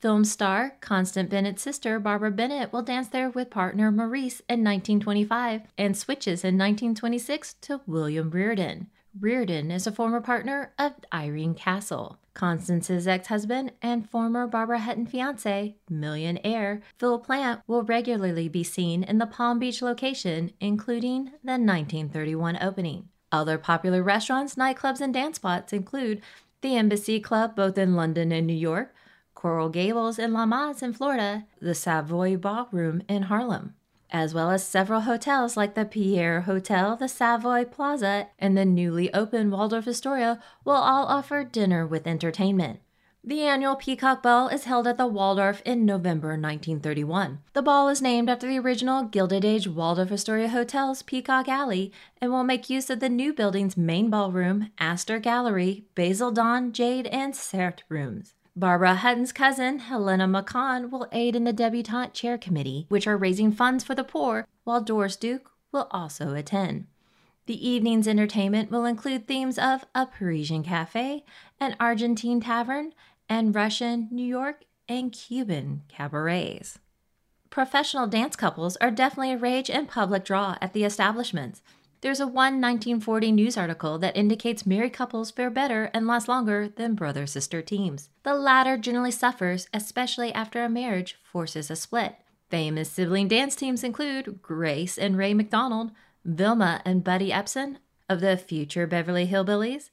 Film 0.00 0.24
star 0.24 0.76
Constance 0.80 1.30
Bennett's 1.30 1.62
sister 1.62 2.00
Barbara 2.00 2.32
Bennett 2.32 2.72
will 2.72 2.82
dance 2.82 3.06
there 3.06 3.30
with 3.30 3.48
partner 3.48 3.92
Maurice 3.92 4.40
in 4.48 4.64
1925 4.64 5.62
and 5.78 5.96
switches 5.96 6.42
in 6.42 6.58
1926 6.58 7.54
to 7.60 7.80
William 7.86 8.28
Reardon. 8.30 8.88
Reardon 9.20 9.70
is 9.70 9.86
a 9.86 9.92
former 9.92 10.20
partner 10.20 10.72
of 10.76 10.94
Irene 11.12 11.54
Castle. 11.54 12.18
Constance's 12.34 13.06
ex 13.06 13.28
husband 13.28 13.70
and 13.80 14.10
former 14.10 14.48
Barbara 14.48 14.80
Hutton 14.80 15.06
fiance, 15.06 15.76
millionaire 15.88 16.82
Phil 16.98 17.20
Plant, 17.20 17.60
will 17.68 17.84
regularly 17.84 18.48
be 18.48 18.64
seen 18.64 19.04
in 19.04 19.18
the 19.18 19.26
Palm 19.26 19.60
Beach 19.60 19.80
location, 19.82 20.50
including 20.58 21.26
the 21.44 21.52
1931 21.52 22.58
opening. 22.60 23.08
Other 23.30 23.56
popular 23.56 24.02
restaurants, 24.02 24.56
nightclubs, 24.56 25.00
and 25.00 25.14
dance 25.14 25.36
spots 25.36 25.72
include 25.72 26.20
the 26.60 26.76
Embassy 26.76 27.20
Club, 27.20 27.54
both 27.54 27.78
in 27.78 27.94
London 27.94 28.32
and 28.32 28.48
New 28.48 28.52
York, 28.52 28.92
Coral 29.34 29.68
Gables 29.68 30.18
in 30.18 30.32
La 30.32 30.44
Maz 30.44 30.82
in 30.82 30.92
Florida, 30.92 31.46
the 31.60 31.74
Savoy 31.74 32.36
Ballroom 32.36 33.02
in 33.08 33.22
Harlem 33.22 33.74
as 34.10 34.34
well 34.34 34.50
as 34.50 34.66
several 34.66 35.02
hotels 35.02 35.56
like 35.56 35.74
the 35.74 35.84
Pierre 35.84 36.42
Hotel, 36.42 36.96
the 36.96 37.08
Savoy 37.08 37.64
Plaza, 37.64 38.28
and 38.38 38.56
the 38.56 38.64
newly 38.64 39.12
opened 39.12 39.52
Waldorf 39.52 39.86
Astoria 39.86 40.40
will 40.64 40.74
all 40.74 41.06
offer 41.06 41.44
dinner 41.44 41.86
with 41.86 42.06
entertainment. 42.06 42.80
The 43.26 43.40
annual 43.40 43.74
Peacock 43.74 44.22
Ball 44.22 44.48
is 44.48 44.64
held 44.64 44.86
at 44.86 44.98
the 44.98 45.06
Waldorf 45.06 45.62
in 45.64 45.86
November 45.86 46.32
1931. 46.32 47.38
The 47.54 47.62
ball 47.62 47.88
is 47.88 48.02
named 48.02 48.28
after 48.28 48.46
the 48.46 48.58
original 48.58 49.04
Gilded 49.04 49.46
Age 49.46 49.66
Waldorf 49.66 50.12
Astoria 50.12 50.48
Hotel's 50.48 51.00
Peacock 51.00 51.48
Alley 51.48 51.90
and 52.20 52.30
will 52.30 52.44
make 52.44 52.68
use 52.68 52.90
of 52.90 53.00
the 53.00 53.08
new 53.08 53.32
building's 53.32 53.78
main 53.78 54.10
ballroom, 54.10 54.70
Astor 54.78 55.20
Gallery, 55.20 55.86
Basildon, 55.94 56.70
Jade, 56.72 57.06
and 57.06 57.34
Sert 57.34 57.82
rooms. 57.88 58.34
Barbara 58.56 58.94
Hutton's 58.94 59.32
cousin, 59.32 59.80
Helena 59.80 60.28
McCann, 60.28 60.88
will 60.88 61.08
aid 61.10 61.34
in 61.34 61.42
the 61.42 61.52
debutante 61.52 62.14
chair 62.14 62.38
committee, 62.38 62.86
which 62.88 63.06
are 63.08 63.16
raising 63.16 63.50
funds 63.50 63.82
for 63.82 63.96
the 63.96 64.04
poor, 64.04 64.46
while 64.62 64.80
Doris 64.80 65.16
Duke 65.16 65.50
will 65.72 65.88
also 65.90 66.34
attend. 66.34 66.86
The 67.46 67.68
evening's 67.68 68.06
entertainment 68.06 68.70
will 68.70 68.84
include 68.84 69.26
themes 69.26 69.58
of 69.58 69.84
a 69.94 70.06
Parisian 70.06 70.62
cafe, 70.62 71.24
an 71.58 71.74
Argentine 71.80 72.40
tavern, 72.40 72.92
and 73.28 73.54
Russian, 73.54 74.08
New 74.12 74.26
York, 74.26 74.62
and 74.88 75.10
Cuban 75.12 75.82
cabarets. 75.88 76.78
Professional 77.50 78.06
dance 78.06 78.36
couples 78.36 78.76
are 78.76 78.90
definitely 78.90 79.32
a 79.32 79.38
rage 79.38 79.68
and 79.68 79.88
public 79.88 80.24
draw 80.24 80.56
at 80.60 80.72
the 80.72 80.84
establishments. 80.84 81.60
There's 82.04 82.20
a 82.20 82.26
1 82.26 82.34
1940 82.34 83.32
news 83.32 83.56
article 83.56 83.96
that 83.96 84.14
indicates 84.14 84.66
married 84.66 84.92
couples 84.92 85.30
fare 85.30 85.48
better 85.48 85.90
and 85.94 86.06
last 86.06 86.28
longer 86.28 86.68
than 86.68 86.94
brother 86.94 87.26
sister 87.26 87.62
teams. 87.62 88.10
The 88.24 88.34
latter 88.34 88.76
generally 88.76 89.10
suffers, 89.10 89.68
especially 89.72 90.30
after 90.30 90.62
a 90.62 90.68
marriage 90.68 91.16
forces 91.24 91.70
a 91.70 91.76
split. 91.76 92.16
Famous 92.50 92.90
sibling 92.90 93.28
dance 93.28 93.56
teams 93.56 93.82
include 93.82 94.42
Grace 94.42 94.98
and 94.98 95.16
Ray 95.16 95.32
McDonald, 95.32 95.92
Vilma 96.26 96.82
and 96.84 97.02
Buddy 97.02 97.30
Ebsen 97.30 97.78
of 98.06 98.20
the 98.20 98.36
future 98.36 98.86
Beverly 98.86 99.26
Hillbillies, 99.26 99.88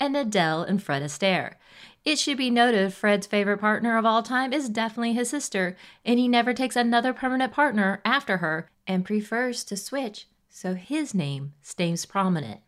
and 0.00 0.16
Adele 0.16 0.62
and 0.62 0.82
Fred 0.82 1.02
Astaire. 1.02 1.56
It 2.02 2.18
should 2.18 2.38
be 2.38 2.48
noted 2.48 2.94
Fred's 2.94 3.26
favorite 3.26 3.58
partner 3.58 3.98
of 3.98 4.06
all 4.06 4.22
time 4.22 4.54
is 4.54 4.70
definitely 4.70 5.12
his 5.12 5.28
sister, 5.28 5.76
and 6.02 6.18
he 6.18 6.28
never 6.28 6.54
takes 6.54 6.76
another 6.76 7.12
permanent 7.12 7.52
partner 7.52 8.00
after 8.06 8.38
her 8.38 8.70
and 8.86 9.04
prefers 9.04 9.64
to 9.64 9.76
switch 9.76 10.28
so 10.52 10.74
his 10.74 11.14
name 11.14 11.54
stays 11.62 12.04
prominent. 12.04 12.60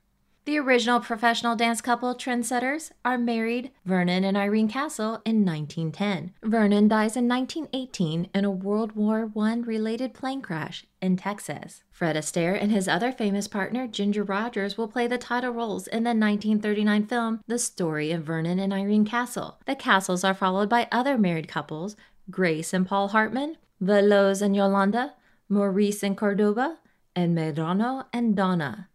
The 0.47 0.59
original 0.59 1.01
professional 1.01 1.57
dance 1.57 1.81
couple 1.81 2.15
trendsetters 2.15 2.93
are 3.03 3.17
married 3.17 3.71
Vernon 3.87 4.25
and 4.25 4.37
Irene 4.37 4.69
Castle 4.69 5.23
in 5.25 5.45
1910. 5.45 6.33
Vernon 6.43 6.87
dies 6.87 7.17
in 7.17 7.27
1918 7.29 8.29
in 8.35 8.45
a 8.45 8.51
World 8.51 8.93
War 8.93 9.31
I 9.39 9.55
related 9.55 10.13
plane 10.13 10.43
crash 10.43 10.85
in 11.01 11.17
Texas. 11.17 11.83
Fred 11.91 12.15
Astaire 12.15 12.61
and 12.61 12.71
his 12.71 12.89
other 12.89 13.11
famous 13.11 13.49
partner 13.49 13.87
Ginger 13.87 14.23
Rogers 14.23 14.77
will 14.77 14.89
play 14.89 15.07
the 15.07 15.17
title 15.17 15.53
roles 15.53 15.87
in 15.87 16.05
the 16.05 16.11
1939 16.11 17.07
film 17.07 17.41
The 17.47 17.59
Story 17.59 18.13
of 18.13 18.25
Vernon 18.25 18.59
and 18.59 18.73
Irene 18.73 19.07
Castle. 19.07 19.61
The 19.65 19.77
Castles 19.77 20.25
are 20.25 20.35
followed 20.35 20.69
by 20.69 20.89
other 20.93 21.17
married 21.17 21.49
couples 21.49 21.97
Grace 22.31 22.75
and 22.75 22.87
Paul 22.87 23.09
Hartman, 23.09 23.57
Veloz 23.83 24.43
and 24.43 24.55
Yolanda, 24.55 25.15
Maurice 25.49 26.03
and 26.03 26.19
Cordoba, 26.19 26.79
and 27.17 27.37
Medrano 27.37 28.07
and 28.13 28.37
Donna. 28.37 28.89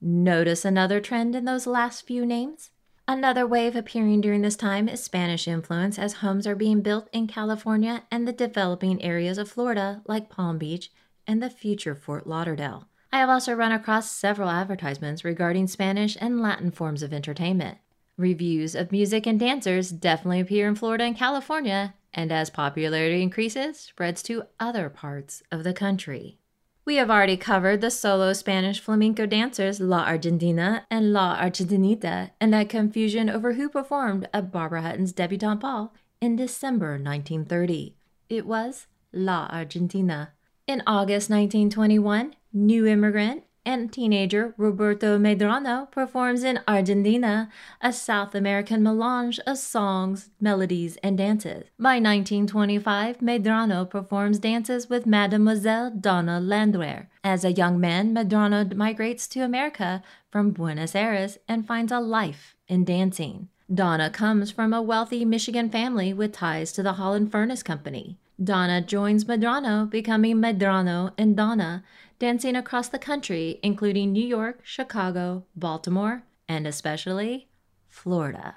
Notice 0.00 0.64
another 0.64 1.00
trend 1.00 1.34
in 1.34 1.44
those 1.44 1.66
last 1.66 2.06
few 2.06 2.26
names? 2.26 2.70
Another 3.06 3.46
wave 3.46 3.76
appearing 3.76 4.22
during 4.22 4.42
this 4.42 4.56
time 4.56 4.88
is 4.88 5.02
Spanish 5.02 5.46
influence 5.46 5.98
as 5.98 6.14
homes 6.14 6.46
are 6.46 6.54
being 6.54 6.80
built 6.80 7.08
in 7.12 7.26
California 7.26 8.04
and 8.10 8.26
the 8.26 8.32
developing 8.32 9.02
areas 9.02 9.36
of 9.36 9.50
Florida 9.50 10.02
like 10.06 10.30
Palm 10.30 10.56
Beach 10.56 10.90
and 11.26 11.42
the 11.42 11.50
future 11.50 11.94
Fort 11.94 12.26
Lauderdale. 12.26 12.88
I 13.12 13.18
have 13.18 13.28
also 13.28 13.52
run 13.52 13.72
across 13.72 14.10
several 14.10 14.48
advertisements 14.48 15.24
regarding 15.24 15.66
Spanish 15.66 16.16
and 16.20 16.40
Latin 16.40 16.70
forms 16.70 17.02
of 17.02 17.12
entertainment. 17.12 17.78
Reviews 18.16 18.74
of 18.74 18.90
music 18.90 19.26
and 19.26 19.38
dancers 19.38 19.90
definitely 19.90 20.40
appear 20.40 20.66
in 20.66 20.74
Florida 20.74 21.04
and 21.04 21.16
California, 21.16 21.94
and 22.12 22.32
as 22.32 22.48
popularity 22.48 23.22
increases, 23.22 23.78
spreads 23.78 24.22
to 24.22 24.44
other 24.58 24.88
parts 24.88 25.42
of 25.52 25.62
the 25.62 25.72
country. 25.72 26.38
We 26.86 26.96
have 26.96 27.10
already 27.10 27.38
covered 27.38 27.80
the 27.80 27.90
solo 27.90 28.34
Spanish 28.34 28.78
flamenco 28.78 29.24
dancers 29.24 29.80
La 29.80 30.04
Argentina 30.04 30.86
and 30.90 31.14
La 31.14 31.34
Argentinita 31.40 32.32
and 32.38 32.52
that 32.52 32.68
confusion 32.68 33.30
over 33.30 33.54
who 33.54 33.70
performed 33.70 34.28
at 34.34 34.52
Barbara 34.52 34.82
Hutton's 34.82 35.12
debutante 35.12 35.60
ball 35.60 35.94
in 36.20 36.36
December 36.36 36.98
1930. 36.98 37.96
It 38.28 38.44
was 38.44 38.86
La 39.14 39.48
Argentina. 39.50 40.34
In 40.66 40.82
August 40.86 41.30
1921, 41.30 42.34
New 42.52 42.86
Immigrant 42.86 43.44
and 43.66 43.92
teenager 43.92 44.54
Roberto 44.56 45.18
Medrano 45.18 45.90
performs 45.90 46.44
in 46.44 46.60
Argentina, 46.68 47.50
a 47.80 47.92
South 47.92 48.34
American 48.34 48.82
melange 48.82 49.38
of 49.46 49.58
songs, 49.58 50.30
melodies, 50.40 50.96
and 51.02 51.18
dances. 51.18 51.64
By 51.78 52.00
1925, 52.00 53.18
Medrano 53.18 53.88
performs 53.88 54.38
dances 54.38 54.88
with 54.88 55.06
Mademoiselle 55.06 55.90
Donna 55.90 56.40
Landwehr. 56.40 57.08
As 57.22 57.44
a 57.44 57.52
young 57.52 57.80
man, 57.80 58.14
Medrano 58.14 58.74
migrates 58.74 59.26
to 59.28 59.40
America 59.40 60.02
from 60.30 60.50
Buenos 60.50 60.94
Aires 60.94 61.38
and 61.48 61.66
finds 61.66 61.92
a 61.92 62.00
life 62.00 62.56
in 62.68 62.84
dancing. 62.84 63.48
Donna 63.72 64.10
comes 64.10 64.50
from 64.50 64.72
a 64.72 64.82
wealthy 64.82 65.24
Michigan 65.24 65.70
family 65.70 66.12
with 66.12 66.32
ties 66.32 66.70
to 66.72 66.82
the 66.82 66.94
Holland 66.94 67.32
Furnace 67.32 67.62
Company. 67.62 68.18
Donna 68.42 68.80
joins 68.80 69.24
Medrano, 69.24 69.88
becoming 69.88 70.36
Medrano 70.36 71.12
and 71.16 71.36
Donna, 71.36 71.84
dancing 72.18 72.56
across 72.56 72.88
the 72.88 72.98
country, 72.98 73.58
including 73.62 74.12
New 74.12 74.24
York, 74.24 74.60
Chicago, 74.62 75.44
Baltimore, 75.56 76.24
and 76.48 76.66
especially 76.66 77.48
Florida. 77.88 78.56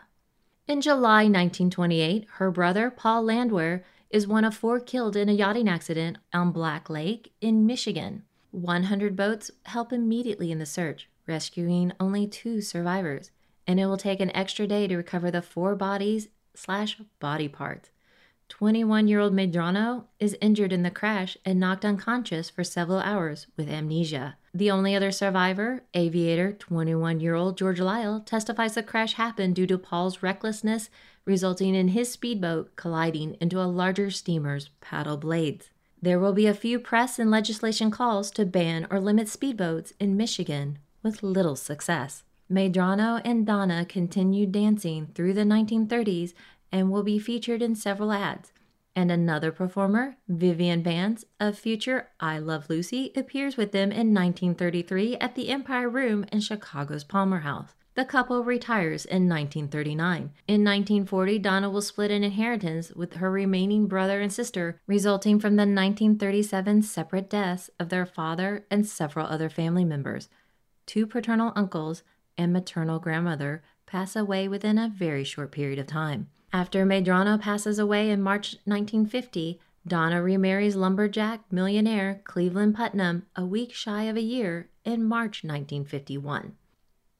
In 0.67 0.81
July 0.81 1.23
1928, 1.23 2.27
her 2.33 2.51
brother, 2.51 2.91
Paul 2.91 3.23
Landwehr, 3.23 3.83
is 4.09 4.27
one 4.27 4.45
of 4.45 4.55
four 4.55 4.79
killed 4.79 5.15
in 5.15 5.29
a 5.29 5.33
yachting 5.33 5.67
accident 5.69 6.17
on 6.33 6.51
Black 6.51 6.89
Lake 6.89 7.33
in 7.41 7.65
Michigan. 7.65 8.23
100 8.51 9.15
boats 9.15 9.51
help 9.65 9.93
immediately 9.93 10.51
in 10.51 10.59
the 10.59 10.65
search, 10.65 11.09
rescuing 11.27 11.93
only 11.99 12.27
two 12.27 12.61
survivors, 12.61 13.31
and 13.65 13.79
it 13.79 13.85
will 13.85 13.97
take 13.97 14.19
an 14.19 14.35
extra 14.35 14.65
day 14.67 14.87
to 14.87 14.97
recover 14.97 15.29
the 15.29 15.41
four 15.41 15.75
bodies 15.75 16.29
slash 16.55 16.99
body 17.19 17.47
parts. 17.47 17.89
21 18.49 19.07
year 19.07 19.19
old 19.19 19.33
Medrano 19.33 20.05
is 20.19 20.37
injured 20.41 20.71
in 20.71 20.83
the 20.83 20.91
crash 20.91 21.37
and 21.43 21.59
knocked 21.59 21.85
unconscious 21.85 22.49
for 22.49 22.63
several 22.63 22.99
hours 22.99 23.47
with 23.57 23.69
amnesia. 23.69 24.37
The 24.53 24.71
only 24.71 24.95
other 24.95 25.11
survivor, 25.11 25.83
aviator 25.93 26.53
21 26.53 27.19
year 27.19 27.35
old 27.35 27.57
George 27.57 27.79
Lyle, 27.79 28.21
testifies 28.21 28.75
the 28.75 28.83
crash 28.83 29.13
happened 29.13 29.55
due 29.55 29.67
to 29.67 29.77
Paul's 29.77 30.23
recklessness, 30.23 30.89
resulting 31.25 31.75
in 31.75 31.89
his 31.89 32.11
speedboat 32.11 32.75
colliding 32.75 33.35
into 33.41 33.61
a 33.61 33.69
larger 33.69 34.09
steamer's 34.09 34.69
paddle 34.81 35.17
blades. 35.17 35.69
There 36.01 36.19
will 36.19 36.33
be 36.33 36.47
a 36.47 36.53
few 36.53 36.79
press 36.79 37.19
and 37.19 37.29
legislation 37.29 37.91
calls 37.91 38.31
to 38.31 38.45
ban 38.45 38.87
or 38.89 38.99
limit 38.99 39.27
speedboats 39.27 39.93
in 39.99 40.15
Michigan, 40.15 40.79
with 41.03 41.23
little 41.23 41.55
success. 41.55 42.23
Medrano 42.49 43.21
and 43.25 43.45
Donna 43.45 43.85
continued 43.85 44.53
dancing 44.53 45.07
through 45.13 45.33
the 45.33 45.41
1930s 45.41 46.33
and 46.71 46.91
will 46.91 47.03
be 47.03 47.19
featured 47.19 47.61
in 47.61 47.75
several 47.75 48.11
ads. 48.11 48.51
And 48.95 49.11
another 49.11 49.51
performer, 49.51 50.17
Vivian 50.27 50.81
Vance 50.81 51.23
of 51.39 51.57
future 51.57 52.09
I 52.19 52.39
Love 52.39 52.69
Lucy, 52.69 53.11
appears 53.15 53.55
with 53.55 53.71
them 53.71 53.91
in 53.91 54.13
1933 54.13 55.17
at 55.17 55.35
the 55.35 55.49
Empire 55.49 55.87
Room 55.87 56.25
in 56.31 56.39
Chicago's 56.39 57.03
Palmer 57.03 57.41
House. 57.41 57.75
The 57.93 58.05
couple 58.05 58.43
retires 58.43 59.05
in 59.05 59.27
1939. 59.27 60.31
In 60.47 60.63
1940, 60.63 61.39
Donna 61.39 61.69
will 61.69 61.81
split 61.81 62.11
an 62.11 62.23
inheritance 62.23 62.91
with 62.91 63.15
her 63.15 63.31
remaining 63.31 63.87
brother 63.87 64.21
and 64.21 64.31
sister, 64.31 64.79
resulting 64.85 65.39
from 65.39 65.55
the 65.55 65.61
1937 65.61 66.83
separate 66.83 67.29
deaths 67.29 67.71
of 67.79 67.89
their 67.89 68.05
father 68.05 68.65
and 68.69 68.85
several 68.85 69.25
other 69.25 69.49
family 69.49 69.83
members. 69.83 70.29
Two 70.85 71.07
paternal 71.07 71.53
uncles 71.55 72.03
and 72.37 72.53
maternal 72.53 72.99
grandmother 72.99 73.63
pass 73.87 74.15
away 74.15 74.47
within 74.47 74.77
a 74.77 74.89
very 74.89 75.23
short 75.23 75.51
period 75.51 75.79
of 75.79 75.87
time. 75.87 76.29
After 76.53 76.85
Medrano 76.85 77.39
passes 77.39 77.77
away 77.77 78.09
in 78.09 78.21
March 78.21 78.55
1950, 78.65 79.59
Donna 79.85 80.21
remarries 80.21 80.75
lumberjack 80.75 81.41
millionaire 81.51 82.21
Cleveland 82.23 82.75
Putnam 82.75 83.25
a 83.35 83.45
week 83.45 83.73
shy 83.73 84.03
of 84.03 84.17
a 84.17 84.21
year 84.21 84.69
in 84.83 85.03
March 85.03 85.43
1951. 85.43 86.55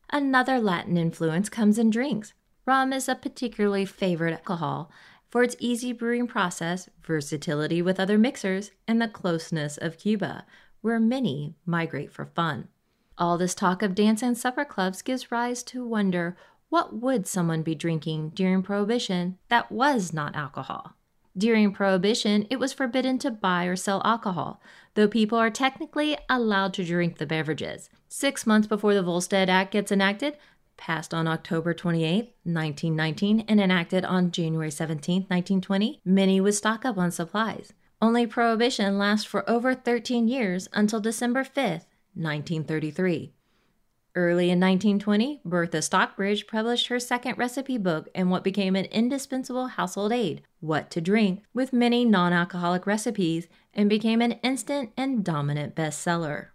Another 0.10 0.60
Latin 0.60 0.98
influence 0.98 1.50
comes 1.50 1.78
in 1.78 1.90
drinks. 1.90 2.34
Rum 2.66 2.92
is 2.92 3.08
a 3.08 3.16
particularly 3.16 3.86
favored 3.86 4.34
alcohol 4.34 4.92
for 5.30 5.44
its 5.44 5.56
easy 5.60 5.92
brewing 5.92 6.28
process, 6.28 6.90
versatility 7.04 7.82
with 7.82 8.00
other 8.00 8.18
mixers, 8.18 8.72
and 8.88 9.02
the 9.02 9.08
closeness 9.08 9.78
of 9.78 9.98
Cuba, 9.98 10.46
where 10.82 11.00
many 11.00 11.56
migrate 11.66 12.12
for 12.12 12.26
fun. 12.26 12.70
All 13.18 13.38
this 13.38 13.56
talk 13.56 13.82
of 13.82 13.96
dance 13.96 14.22
and 14.22 14.38
supper 14.38 14.64
clubs 14.64 15.02
gives 15.02 15.32
rise 15.32 15.64
to 15.64 15.86
wonder 15.86 16.38
what 16.70 16.94
would 16.94 17.26
someone 17.26 17.64
be 17.64 17.76
drinking 17.76 18.30
during 18.36 18.62
Prohibition 18.62 19.38
that 19.48 19.72
was 19.72 20.12
not 20.12 20.36
alcohol? 20.36 20.96
During 21.38 21.72
Prohibition, 21.72 22.48
it 22.50 22.60
was 22.60 22.74
forbidden 22.74 23.20
to 23.20 23.32
buy 23.32 23.66
or 23.66 23.76
sell 23.76 24.02
alcohol, 24.04 24.60
though 24.96 25.08
people 25.08 25.38
are 25.38 25.50
technically 25.50 26.18
allowed 26.28 26.74
to 26.74 26.84
drink 26.84 27.18
the 27.18 27.26
beverages. 27.26 27.90
Six 28.10 28.46
months 28.46 28.68
before 28.68 28.94
the 28.94 29.04
Volstead 29.04 29.50
Act 29.50 29.72
gets 29.72 29.92
enacted, 29.92 30.36
passed 30.78 31.14
on 31.14 31.28
October 31.28 31.74
28, 31.74 32.36
1919, 32.44 33.46
and 33.48 33.62
enacted 33.62 34.04
on 34.04 34.32
January 34.32 34.72
17, 34.72 35.22
1920, 35.24 36.02
many 36.04 36.42
would 36.42 36.56
stock 36.56 36.84
up 36.86 36.98
on 36.98 37.12
supplies. 37.12 37.72
Only 38.02 38.28
Prohibition 38.28 38.98
lasts 38.98 39.26
for 39.26 39.50
over 39.50 39.74
13 39.74 40.28
years 40.28 40.68
until 40.74 41.00
December 41.00 41.44
5, 41.44 41.86
1933. 42.14 43.34
Early 44.18 44.46
in 44.46 44.60
1920, 44.60 45.42
Bertha 45.46 45.80
Stockbridge 45.80 46.48
published 46.48 46.88
her 46.88 47.00
second 47.00 47.38
recipe 47.38 47.78
book 47.78 48.10
and 48.16 48.32
what 48.32 48.44
became 48.44 48.76
an 48.76 48.86
indispensable 48.86 49.68
household 49.68 50.12
aid, 50.12 50.42
What 50.60 50.90
to 50.90 51.02
Drink, 51.02 51.44
with 51.54 51.72
many 51.72 52.04
non 52.04 52.34
alcoholic 52.34 52.88
recipes, 52.88 53.48
and 53.76 53.88
became 53.88 54.20
an 54.24 54.32
instant 54.42 54.90
and 54.98 55.24
dominant 55.24 55.76
bestseller. 55.76 56.48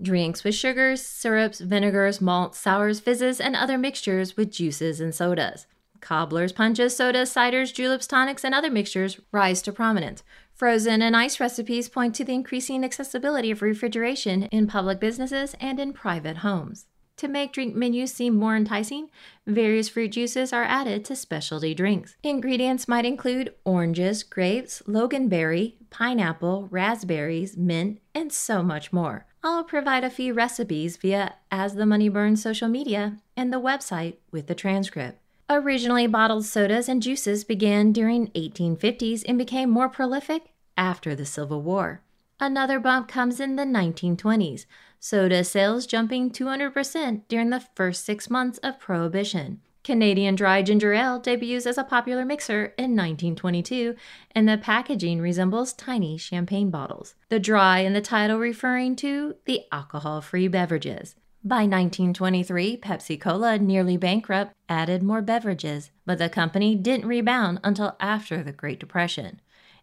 Drinks 0.00 0.42
with 0.42 0.54
sugars, 0.54 1.02
syrups, 1.02 1.60
vinegars, 1.60 2.22
malts, 2.22 2.58
sours, 2.58 2.98
fizzes, 2.98 3.42
and 3.42 3.54
other 3.54 3.76
mixtures 3.76 4.34
with 4.38 4.50
juices 4.50 4.98
and 4.98 5.14
sodas. 5.14 5.66
Cobblers, 6.00 6.52
punches, 6.52 6.96
sodas, 6.96 7.30
ciders, 7.30 7.74
juleps, 7.74 8.06
tonics, 8.06 8.42
and 8.42 8.54
other 8.54 8.70
mixtures 8.70 9.20
rise 9.32 9.60
to 9.60 9.70
prominence. 9.70 10.22
Frozen 10.54 11.02
and 11.02 11.14
ice 11.14 11.38
recipes 11.38 11.90
point 11.90 12.14
to 12.14 12.24
the 12.24 12.32
increasing 12.32 12.82
accessibility 12.82 13.50
of 13.50 13.60
refrigeration 13.60 14.44
in 14.44 14.66
public 14.66 14.98
businesses 14.98 15.54
and 15.60 15.78
in 15.78 15.92
private 15.92 16.38
homes. 16.38 16.86
To 17.22 17.28
make 17.28 17.52
drink 17.52 17.76
menus 17.76 18.12
seem 18.12 18.34
more 18.34 18.56
enticing, 18.56 19.08
various 19.46 19.88
fruit 19.88 20.08
juices 20.08 20.52
are 20.52 20.64
added 20.64 21.04
to 21.04 21.14
specialty 21.14 21.72
drinks. 21.72 22.16
Ingredients 22.24 22.88
might 22.88 23.04
include 23.04 23.54
oranges, 23.64 24.24
grapes, 24.24 24.82
loganberry, 24.88 25.74
pineapple, 25.88 26.66
raspberries, 26.72 27.56
mint, 27.56 28.00
and 28.12 28.32
so 28.32 28.60
much 28.64 28.92
more. 28.92 29.26
I'll 29.44 29.62
provide 29.62 30.02
a 30.02 30.10
few 30.10 30.34
recipes 30.34 30.96
via 30.96 31.36
As 31.48 31.76
the 31.76 31.86
Money 31.86 32.08
Burns 32.08 32.42
social 32.42 32.66
media 32.66 33.18
and 33.36 33.52
the 33.52 33.60
website 33.60 34.16
with 34.32 34.48
the 34.48 34.56
transcript. 34.56 35.20
Originally 35.48 36.08
bottled 36.08 36.44
sodas 36.44 36.88
and 36.88 37.00
juices 37.00 37.44
began 37.44 37.92
during 37.92 38.32
1850s 38.32 39.22
and 39.28 39.38
became 39.38 39.70
more 39.70 39.88
prolific 39.88 40.50
after 40.76 41.14
the 41.14 41.24
Civil 41.24 41.62
War. 41.62 42.01
Another 42.42 42.80
bump 42.80 43.06
comes 43.06 43.38
in 43.38 43.54
the 43.54 43.62
1920s 43.62 44.66
soda 44.98 45.44
sales 45.44 45.86
jumping 45.86 46.28
200% 46.28 47.22
during 47.28 47.50
the 47.50 47.62
first 47.76 48.04
six 48.04 48.28
months 48.28 48.58
of 48.64 48.80
Prohibition. 48.80 49.60
Canadian 49.84 50.34
Dry 50.34 50.60
Ginger 50.60 50.92
Ale 50.92 51.20
debuts 51.20 51.66
as 51.66 51.78
a 51.78 51.84
popular 51.84 52.24
mixer 52.24 52.74
in 52.76 52.96
1922, 52.96 53.94
and 54.32 54.48
the 54.48 54.58
packaging 54.58 55.20
resembles 55.20 55.72
tiny 55.72 56.18
champagne 56.18 56.68
bottles. 56.68 57.14
The 57.28 57.38
dry 57.38 57.78
in 57.78 57.92
the 57.92 58.00
title 58.00 58.40
referring 58.40 58.96
to 58.96 59.36
the 59.44 59.60
alcohol 59.70 60.20
free 60.20 60.48
beverages. 60.48 61.14
By 61.44 61.66
1923, 61.66 62.76
Pepsi 62.78 63.20
Cola, 63.20 63.56
nearly 63.56 63.96
bankrupt, 63.96 64.52
added 64.68 65.04
more 65.04 65.22
beverages, 65.22 65.92
but 66.04 66.18
the 66.18 66.28
company 66.28 66.74
didn't 66.74 67.06
rebound 67.06 67.60
until 67.62 67.96
after 68.00 68.42
the 68.42 68.52
Great 68.52 68.80
Depression. 68.80 69.40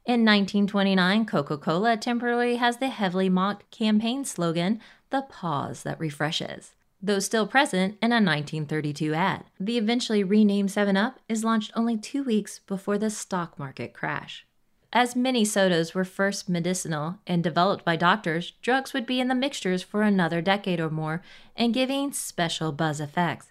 In 0.10 0.26
1929, 0.26 1.28
Coca 1.28 1.56
Cola 1.56 1.96
temporarily 1.96 2.56
has 2.56 2.78
the 2.78 2.88
heavily 2.88 3.30
mocked 3.30 3.70
campaign 3.70 4.26
slogan, 4.26 4.82
the 5.12 5.22
pause 5.22 5.84
that 5.84 6.00
refreshes. 6.00 6.74
Though 7.00 7.20
still 7.20 7.46
present 7.46 7.96
in 8.02 8.12
a 8.12 8.16
1932 8.16 9.14
ad, 9.14 9.44
the 9.60 9.78
eventually 9.78 10.24
renamed 10.24 10.72
7 10.72 10.98
Up 10.98 11.20
is 11.30 11.44
launched 11.44 11.72
only 11.76 11.96
two 11.96 12.24
weeks 12.24 12.58
before 12.58 12.98
the 12.98 13.12
stock 13.12 13.60
market 13.60 13.94
crash. 13.94 14.48
As 14.92 15.16
many 15.16 15.46
sodas 15.46 15.94
were 15.94 16.04
first 16.04 16.50
medicinal 16.50 17.20
and 17.28 17.44
developed 17.44 17.86
by 17.86 17.96
doctors, 17.96 18.54
drugs 18.64 18.94
would 18.94 19.06
be 19.06 19.20
in 19.20 19.28
the 19.28 19.36
mixtures 19.36 19.84
for 19.84 20.02
another 20.02 20.42
decade 20.42 20.80
or 20.80 20.90
more 20.90 21.22
and 21.56 21.72
giving 21.72 22.14
special 22.14 22.72
buzz 22.72 23.00
effects. 23.00 23.49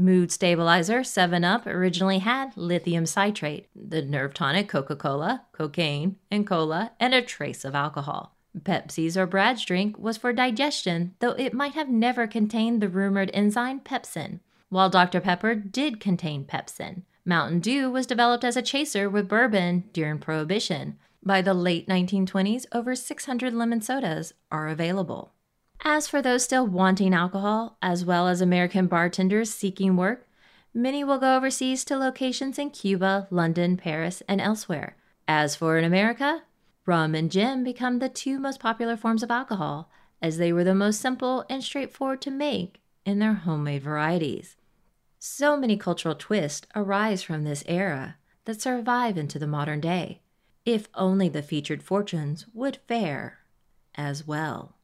Mood 0.00 0.32
stabilizer 0.32 1.04
7 1.04 1.44
Up 1.44 1.66
originally 1.66 2.20
had 2.20 2.56
lithium 2.56 3.04
citrate, 3.04 3.68
the 3.76 4.00
nerve 4.00 4.32
tonic 4.32 4.66
Coca 4.66 4.96
Cola, 4.96 5.42
cocaine, 5.52 6.16
and 6.30 6.46
cola, 6.46 6.92
and 6.98 7.12
a 7.12 7.20
trace 7.20 7.66
of 7.66 7.74
alcohol. 7.74 8.34
Pepsi's 8.62 9.18
or 9.18 9.26
Brad's 9.26 9.62
drink 9.62 9.98
was 9.98 10.16
for 10.16 10.32
digestion, 10.32 11.14
though 11.18 11.32
it 11.32 11.52
might 11.52 11.74
have 11.74 11.90
never 11.90 12.26
contained 12.26 12.80
the 12.80 12.88
rumored 12.88 13.30
enzyme 13.34 13.78
pepsin, 13.78 14.40
while 14.70 14.88
Dr. 14.88 15.20
Pepper 15.20 15.54
did 15.54 16.00
contain 16.00 16.46
pepsin. 16.46 17.02
Mountain 17.26 17.60
Dew 17.60 17.90
was 17.90 18.06
developed 18.06 18.42
as 18.42 18.56
a 18.56 18.62
chaser 18.62 19.10
with 19.10 19.28
bourbon 19.28 19.84
during 19.92 20.18
Prohibition. 20.18 20.96
By 21.22 21.42
the 21.42 21.52
late 21.52 21.86
1920s, 21.88 22.64
over 22.72 22.94
600 22.94 23.52
lemon 23.52 23.82
sodas 23.82 24.32
are 24.50 24.68
available. 24.68 25.34
As 25.82 26.06
for 26.06 26.20
those 26.20 26.44
still 26.44 26.66
wanting 26.66 27.14
alcohol, 27.14 27.78
as 27.80 28.04
well 28.04 28.28
as 28.28 28.40
American 28.40 28.86
bartenders 28.86 29.50
seeking 29.50 29.96
work, 29.96 30.28
many 30.74 31.02
will 31.02 31.18
go 31.18 31.36
overseas 31.36 31.84
to 31.86 31.96
locations 31.96 32.58
in 32.58 32.70
Cuba, 32.70 33.26
London, 33.30 33.76
Paris, 33.76 34.22
and 34.28 34.40
elsewhere. 34.40 34.96
As 35.26 35.56
for 35.56 35.78
in 35.78 35.84
America, 35.84 36.42
Rum 36.86 37.14
and 37.14 37.30
gin 37.30 37.62
become 37.62 37.98
the 37.98 38.08
two 38.08 38.38
most 38.38 38.58
popular 38.58 38.96
forms 38.96 39.22
of 39.22 39.30
alcohol, 39.30 39.90
as 40.20 40.38
they 40.38 40.52
were 40.52 40.64
the 40.64 40.74
most 40.74 41.00
simple 41.00 41.44
and 41.48 41.62
straightforward 41.62 42.20
to 42.22 42.30
make 42.30 42.80
in 43.04 43.18
their 43.18 43.34
homemade 43.34 43.82
varieties. 43.82 44.56
So 45.18 45.56
many 45.56 45.76
cultural 45.76 46.14
twists 46.14 46.66
arise 46.74 47.22
from 47.22 47.44
this 47.44 47.62
era 47.66 48.16
that 48.44 48.60
survive 48.60 49.16
into 49.16 49.38
the 49.38 49.46
modern 49.46 49.80
day, 49.80 50.22
if 50.64 50.88
only 50.94 51.28
the 51.28 51.42
featured 51.42 51.82
fortunes 51.82 52.46
would 52.52 52.78
fare 52.88 53.38
as 53.94 54.26
well. 54.26 54.76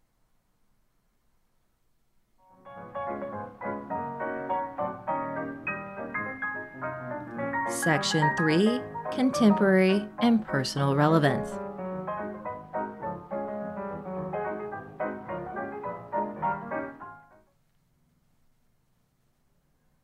Section 7.68 8.30
3 8.36 8.80
Contemporary 9.10 10.08
and 10.20 10.46
Personal 10.46 10.94
Relevance. 10.94 11.50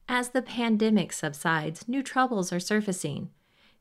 As 0.08 0.30
the 0.30 0.42
pandemic 0.42 1.12
subsides, 1.12 1.86
new 1.86 2.02
troubles 2.02 2.52
are 2.52 2.58
surfacing. 2.58 3.30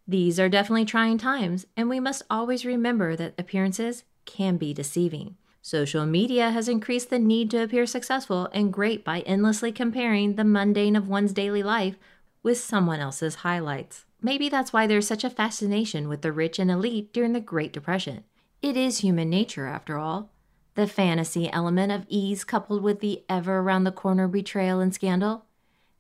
These 0.08 0.40
are 0.40 0.48
definitely 0.48 0.86
trying 0.86 1.18
times, 1.18 1.66
and 1.76 1.90
we 1.90 2.00
must 2.00 2.22
always 2.30 2.64
remember 2.64 3.16
that 3.16 3.34
appearances 3.40 4.04
can 4.26 4.58
be 4.58 4.76
deceiving. 4.76 5.38
Social 5.64 6.06
media 6.06 6.52
has 6.52 6.70
increased 6.70 7.10
the 7.10 7.20
need 7.20 7.50
to 7.50 7.64
appear 7.64 7.88
successful 7.88 8.48
and 8.54 8.72
great 8.72 9.04
by 9.04 9.22
endlessly 9.22 9.72
comparing 9.72 10.36
the 10.36 10.44
mundane 10.44 10.96
of 10.96 11.08
one's 11.08 11.34
daily 11.34 11.64
life 11.64 11.98
with 12.44 12.58
someone 12.58 13.00
else's 13.00 13.36
highlights. 13.36 14.06
Maybe 14.22 14.50
that's 14.50 14.72
why 14.72 14.88
there's 14.88 15.08
such 15.08 15.24
a 15.24 15.30
fascination 15.30 16.08
with 16.08 16.22
the 16.22 16.32
rich 16.32 16.60
and 16.60 16.70
elite 16.70 17.12
during 17.14 17.34
the 17.34 17.40
Great 17.40 17.74
Depression. 17.74 18.24
It 18.62 18.78
is 18.78 19.00
human 19.00 19.30
nature, 19.30 19.66
after 19.66 19.98
all. 19.98 20.32
The 20.76 20.88
fantasy 20.88 21.52
element 21.52 21.92
of 21.92 22.06
ease 22.08 22.44
coupled 22.44 22.84
with 22.84 23.00
the 23.00 23.24
ever 23.28 23.60
around 23.60 23.84
the 23.84 23.92
corner 23.92 24.28
betrayal 24.28 24.80
and 24.80 24.94
scandal. 24.94 25.46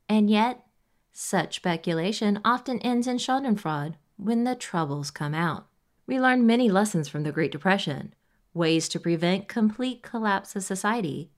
And 0.07 0.29
yet, 0.29 0.65
such 1.11 1.57
speculation 1.57 2.39
often 2.45 2.79
ends 2.79 3.07
in 3.07 3.17
schadenfreude 3.17 3.95
when 4.17 4.43
the 4.43 4.55
troubles 4.55 5.11
come 5.11 5.33
out. 5.33 5.67
We 6.05 6.19
learned 6.19 6.47
many 6.47 6.69
lessons 6.69 7.07
from 7.07 7.23
the 7.23 7.31
Great 7.31 7.51
Depression, 7.51 8.13
ways 8.53 8.87
to 8.89 8.99
prevent 8.99 9.47
complete 9.47 10.03
collapse 10.03 10.55
of 10.55 10.63
society. 10.63 11.31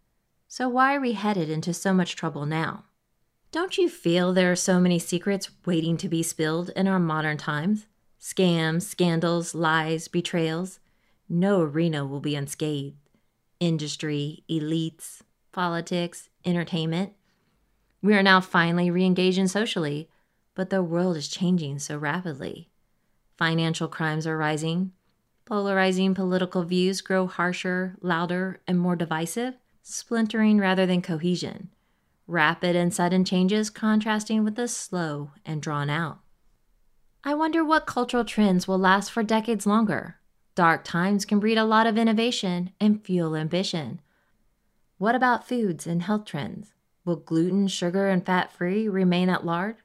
So, 0.48 0.68
why 0.68 0.96
are 0.96 1.02
we 1.02 1.14
headed 1.14 1.50
into 1.50 1.74
so 1.74 1.94
much 1.94 2.16
trouble 2.16 2.46
now? 2.46 2.86
Don't 3.54 3.78
you 3.78 3.88
feel 3.88 4.34
there 4.34 4.52
are 4.52 4.56
so 4.56 4.80
many 4.80 4.98
secrets 4.98 5.52
waiting 5.64 5.96
to 5.98 6.10
be 6.10 6.24
spilled 6.24 6.72
in 6.76 6.88
our 6.88 6.98
modern 6.98 7.38
times? 7.38 7.86
Scams, 8.20 8.82
scandals, 8.82 9.54
lies, 9.54 10.08
betrayals. 10.08 10.80
No 11.30 11.62
arena 11.62 12.04
will 12.04 12.20
be 12.20 12.36
unscathed. 12.36 12.98
Industry, 13.60 14.44
elites, 14.50 15.22
politics, 15.52 16.30
entertainment. 16.44 17.14
We 18.02 18.16
are 18.16 18.24
now 18.24 18.42
finally 18.42 18.90
re 18.90 19.06
engaging 19.06 19.48
socially, 19.48 20.10
but 20.56 20.72
the 20.72 20.82
world 20.82 21.16
is 21.16 21.28
changing 21.28 21.78
so 21.78 21.96
rapidly. 21.96 22.72
Financial 23.38 23.88
crimes 23.88 24.26
are 24.26 24.36
rising. 24.36 24.94
Polarizing 25.46 26.16
political 26.16 26.64
views 26.64 27.02
grow 27.02 27.28
harsher, 27.28 27.98
louder, 28.02 28.62
and 28.68 28.80
more 28.80 28.96
divisive, 28.96 29.54
splintering 29.84 30.58
rather 30.58 30.88
than 30.88 31.04
cohesion 31.04 31.70
rapid 32.34 32.76
and 32.76 32.94
sudden 32.94 33.24
changes 33.24 33.70
contrasting 33.70 34.44
with 34.44 34.56
the 34.56 34.68
slow 34.68 35.32
and 35.46 35.62
drawn 35.62 35.90
out. 35.90 36.20
I 37.24 37.34
wonder 37.36 37.64
what 37.64 37.86
cultural 37.86 38.26
trends 38.26 38.68
will 38.68 38.78
last 38.78 39.12
for 39.12 39.24
decades 39.24 39.66
longer. 39.66 40.18
Dark 40.56 40.84
times 40.84 41.24
can 41.24 41.40
breed 41.40 41.58
a 41.58 41.64
lot 41.64 41.88
of 41.88 41.98
innovation 41.98 42.72
and 42.80 43.04
fuel 43.04 43.36
ambition. 43.36 44.02
What 44.98 45.16
about 45.16 45.48
foods 45.48 45.88
and 45.88 46.02
health 46.02 46.26
trends? 46.26 46.74
Will 47.06 47.16
gluten, 47.16 47.68
sugar, 47.68 48.10
and 48.10 48.26
fat 48.26 48.52
free 48.52 48.88
remain 48.88 49.30
at 49.30 49.46
large? 49.46 49.78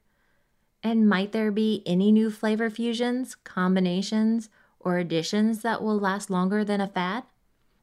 And 0.82 1.08
might 1.08 1.32
there 1.32 1.50
be 1.50 1.82
any 1.86 2.12
new 2.12 2.30
flavor 2.30 2.70
fusions, 2.70 3.34
combinations, 3.34 4.48
or 4.80 4.98
additions 4.98 5.62
that 5.62 5.82
will 5.82 5.98
last 5.98 6.30
longer 6.30 6.64
than 6.64 6.80
a 6.80 6.88
fad? 6.88 7.24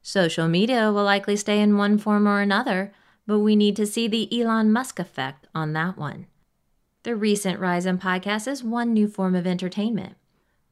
Social 0.02 0.48
media 0.48 0.92
will 0.92 1.04
likely 1.04 1.36
stay 1.36 1.60
in 1.60 1.76
one 1.76 1.98
form 1.98 2.28
or 2.28 2.40
another, 2.40 2.92
but 3.26 3.40
we 3.40 3.56
need 3.56 3.76
to 3.76 3.86
see 3.86 4.06
the 4.08 4.40
Elon 4.40 4.72
Musk 4.72 4.98
effect 4.98 5.46
on 5.54 5.72
that 5.72 5.96
one. 5.96 6.26
The 7.02 7.16
recent 7.16 7.60
rise 7.60 7.86
in 7.86 7.98
podcasts 7.98 8.48
is 8.48 8.64
one 8.64 8.92
new 8.92 9.08
form 9.08 9.34
of 9.34 9.46
entertainment, 9.46 10.16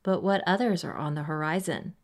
but 0.02 0.22
what 0.22 0.42
others 0.46 0.84
are 0.84 0.96
on 0.96 1.14
the 1.14 1.24
horizon? 1.24 1.94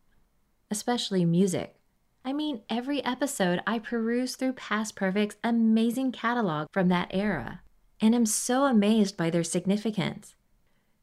Especially 0.70 1.24
music. 1.24 1.76
I 2.24 2.32
mean, 2.32 2.62
every 2.68 3.02
episode 3.04 3.60
I 3.66 3.78
peruse 3.78 4.36
through 4.36 4.52
Past 4.52 4.94
Perfect's 4.94 5.36
amazing 5.42 6.12
catalog 6.12 6.68
from 6.70 6.88
that 6.88 7.10
era, 7.12 7.62
and 8.00 8.14
am 8.14 8.26
so 8.26 8.66
amazed 8.66 9.16
by 9.16 9.30
their 9.30 9.44
significance. 9.44 10.34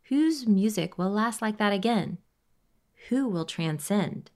Whose 0.03 0.47
music 0.47 0.97
will 0.97 1.10
last 1.10 1.41
like 1.41 1.57
that 1.57 1.73
again? 1.73 2.19
Who 3.10 3.27
will 3.27 3.45
transcend? 3.45 4.31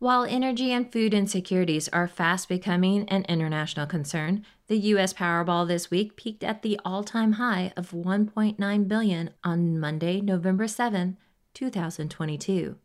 While 0.00 0.22
energy 0.22 0.70
and 0.70 0.92
food 0.92 1.12
insecurities 1.12 1.88
are 1.88 2.06
fast 2.06 2.48
becoming 2.48 3.08
an 3.08 3.24
international 3.28 3.88
concern, 3.88 4.44
the 4.68 4.78
US 4.94 5.12
Powerball 5.12 5.66
this 5.66 5.90
week 5.90 6.14
peaked 6.14 6.44
at 6.44 6.62
the 6.62 6.78
all-time 6.84 7.32
high 7.32 7.72
of 7.76 7.90
1.9 7.90 8.86
billion 8.88 9.30
on 9.42 9.80
Monday, 9.80 10.20
November 10.20 10.68
7, 10.68 11.18
2022. 11.52 12.76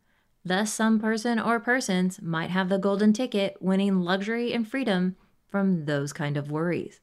Thus, 0.44 0.74
some 0.74 1.00
person 1.00 1.40
or 1.40 1.60
persons 1.60 2.20
might 2.20 2.50
have 2.50 2.70
the 2.70 2.80
golden 2.80 3.14
ticket 3.14 3.58
winning 3.62 4.00
luxury 4.00 4.52
and 4.52 4.68
freedom 4.68 5.16
from 5.48 5.86
those 5.86 6.14
kind 6.14 6.36
of 6.36 6.50
worries. 6.50 7.00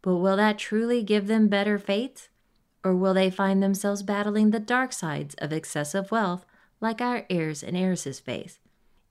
But 0.00 0.18
will 0.18 0.36
that 0.36 0.58
truly 0.58 1.02
give 1.02 1.26
them 1.26 1.48
better 1.48 1.76
fates? 1.76 2.28
Or 2.84 2.94
will 2.94 3.14
they 3.14 3.30
find 3.30 3.60
themselves 3.60 4.04
battling 4.04 4.52
the 4.52 4.60
dark 4.60 4.92
sides 4.92 5.34
of 5.38 5.52
excessive 5.52 6.12
wealth 6.12 6.46
like 6.80 7.00
our 7.00 7.26
heirs 7.28 7.64
and 7.64 7.76
heiresses 7.76 8.20
face? 8.20 8.60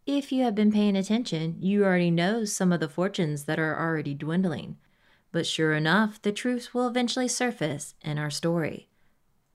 If 0.06 0.34
you 0.34 0.44
have 0.44 0.54
been 0.54 0.72
paying 0.72 0.98
attention, 0.98 1.56
you 1.62 1.86
already 1.86 2.12
know 2.12 2.44
some 2.44 2.74
of 2.74 2.82
the 2.82 2.90
fortunes 2.90 3.46
that 3.46 3.58
are 3.60 3.80
already 3.80 4.14
dwindling. 4.14 4.78
But 5.32 5.48
sure 5.48 5.74
enough, 5.74 6.22
the 6.22 6.34
truths 6.34 6.74
will 6.74 6.88
eventually 6.88 7.30
surface 7.30 7.96
in 8.02 8.18
our 8.18 8.30
story. 8.30 8.90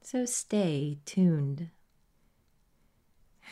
So 0.03 0.25
stay 0.25 0.99
tuned. 1.05 1.69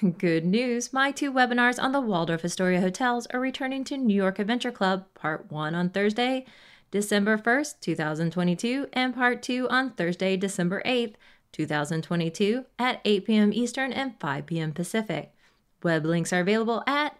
Good 0.18 0.46
news! 0.46 0.92
My 0.92 1.10
two 1.10 1.30
webinars 1.30 1.82
on 1.82 1.92
the 1.92 2.00
Waldorf 2.00 2.44
Astoria 2.44 2.80
hotels 2.80 3.26
are 3.26 3.40
returning 3.40 3.84
to 3.84 3.98
New 3.98 4.16
York 4.16 4.38
Adventure 4.38 4.72
Club, 4.72 5.04
Part 5.14 5.52
1 5.52 5.74
on 5.74 5.90
Thursday, 5.90 6.46
December 6.90 7.36
1st, 7.36 7.80
2022, 7.80 8.88
and 8.94 9.14
Part 9.14 9.42
2 9.42 9.68
on 9.68 9.90
Thursday, 9.90 10.36
December 10.36 10.82
8th, 10.86 11.14
2022, 11.52 12.64
at 12.78 13.00
8 13.04 13.26
p.m. 13.26 13.52
Eastern 13.52 13.92
and 13.92 14.18
5 14.18 14.46
p.m. 14.46 14.72
Pacific. 14.72 15.35
Web 15.82 16.06
links 16.06 16.32
are 16.32 16.40
available 16.40 16.82
at 16.86 17.18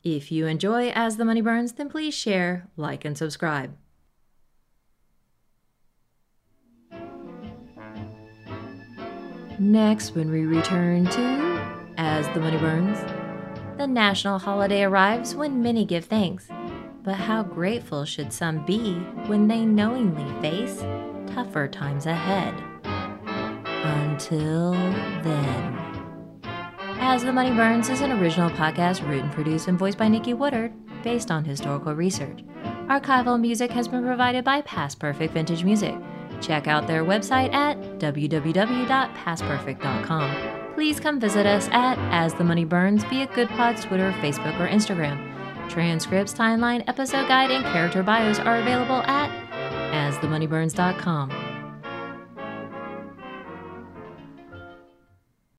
If 0.04 0.32
you 0.32 0.48
enjoy 0.48 0.90
As 0.90 1.18
the 1.18 1.26
Money 1.26 1.42
Burns, 1.42 1.74
then 1.74 1.90
please 1.90 2.14
share, 2.14 2.68
like, 2.76 3.06
and 3.06 3.18
subscribe. 3.18 3.76
Next, 9.60 10.16
when 10.16 10.32
we 10.32 10.46
return 10.46 11.06
to 11.06 11.82
As 11.98 12.28
the 12.30 12.40
Money 12.40 12.58
Burns, 12.58 12.98
the 13.78 13.88
national 13.88 14.40
holiday 14.40 14.84
arrives 14.84 15.36
when 15.36 15.62
many 15.62 15.86
give 15.86 16.06
thanks. 16.06 16.48
But 17.04 17.16
how 17.16 17.44
grateful 17.44 18.06
should 18.06 18.32
some 18.32 18.66
be 18.66 18.94
when 19.28 19.48
they 19.48 19.66
knowingly 19.66 20.42
face 20.42 20.80
tougher 21.34 21.68
times 21.68 22.06
ahead? 22.06 22.54
Until 23.84 24.74
then. 25.24 25.78
As 27.00 27.24
the 27.24 27.34
Money 27.34 27.50
Burns 27.52 27.90
is 27.90 28.02
an 28.02 28.12
original 28.12 28.52
podcast 28.52 29.08
written, 29.10 29.32
produced, 29.32 29.68
and 29.68 29.80
voiced 29.80 29.98
by 29.98 30.08
Nikki 30.08 30.36
Woodard 30.36 30.72
based 31.04 31.32
on 31.32 31.44
historical 31.44 31.96
research. 31.96 32.44
Archival 32.88 33.40
music 33.40 33.72
has 33.72 33.88
been 33.88 34.04
provided 34.04 34.44
by 34.44 34.62
Past 34.62 35.00
Perfect 35.00 35.34
Vintage 35.34 35.64
Music. 35.64 35.96
Check 36.42 36.68
out 36.68 36.86
their 36.88 37.04
website 37.04 37.52
at 37.54 37.78
www.pastperfect.com 38.00 40.61
please 40.82 41.00
come 41.00 41.20
visit 41.20 41.46
us 41.46 41.70
at 41.74 41.96
As 42.12 42.34
the 42.34 42.44
Money 42.44 42.66
Burns 42.66 43.04
via 43.04 43.28
GoodPods, 43.28 43.84
Twitter, 43.84 44.12
Facebook, 44.14 44.60
or 44.60 44.68
Instagram. 44.68 45.16
Transcripts, 45.70 46.34
timeline, 46.34 46.84
episode 46.88 47.28
guide, 47.28 47.52
and 47.52 47.64
character 47.66 48.02
bios 48.02 48.40
are 48.40 48.58
available 48.58 49.04
at 49.04 49.30
asthemoneyburns.com. 49.92 51.41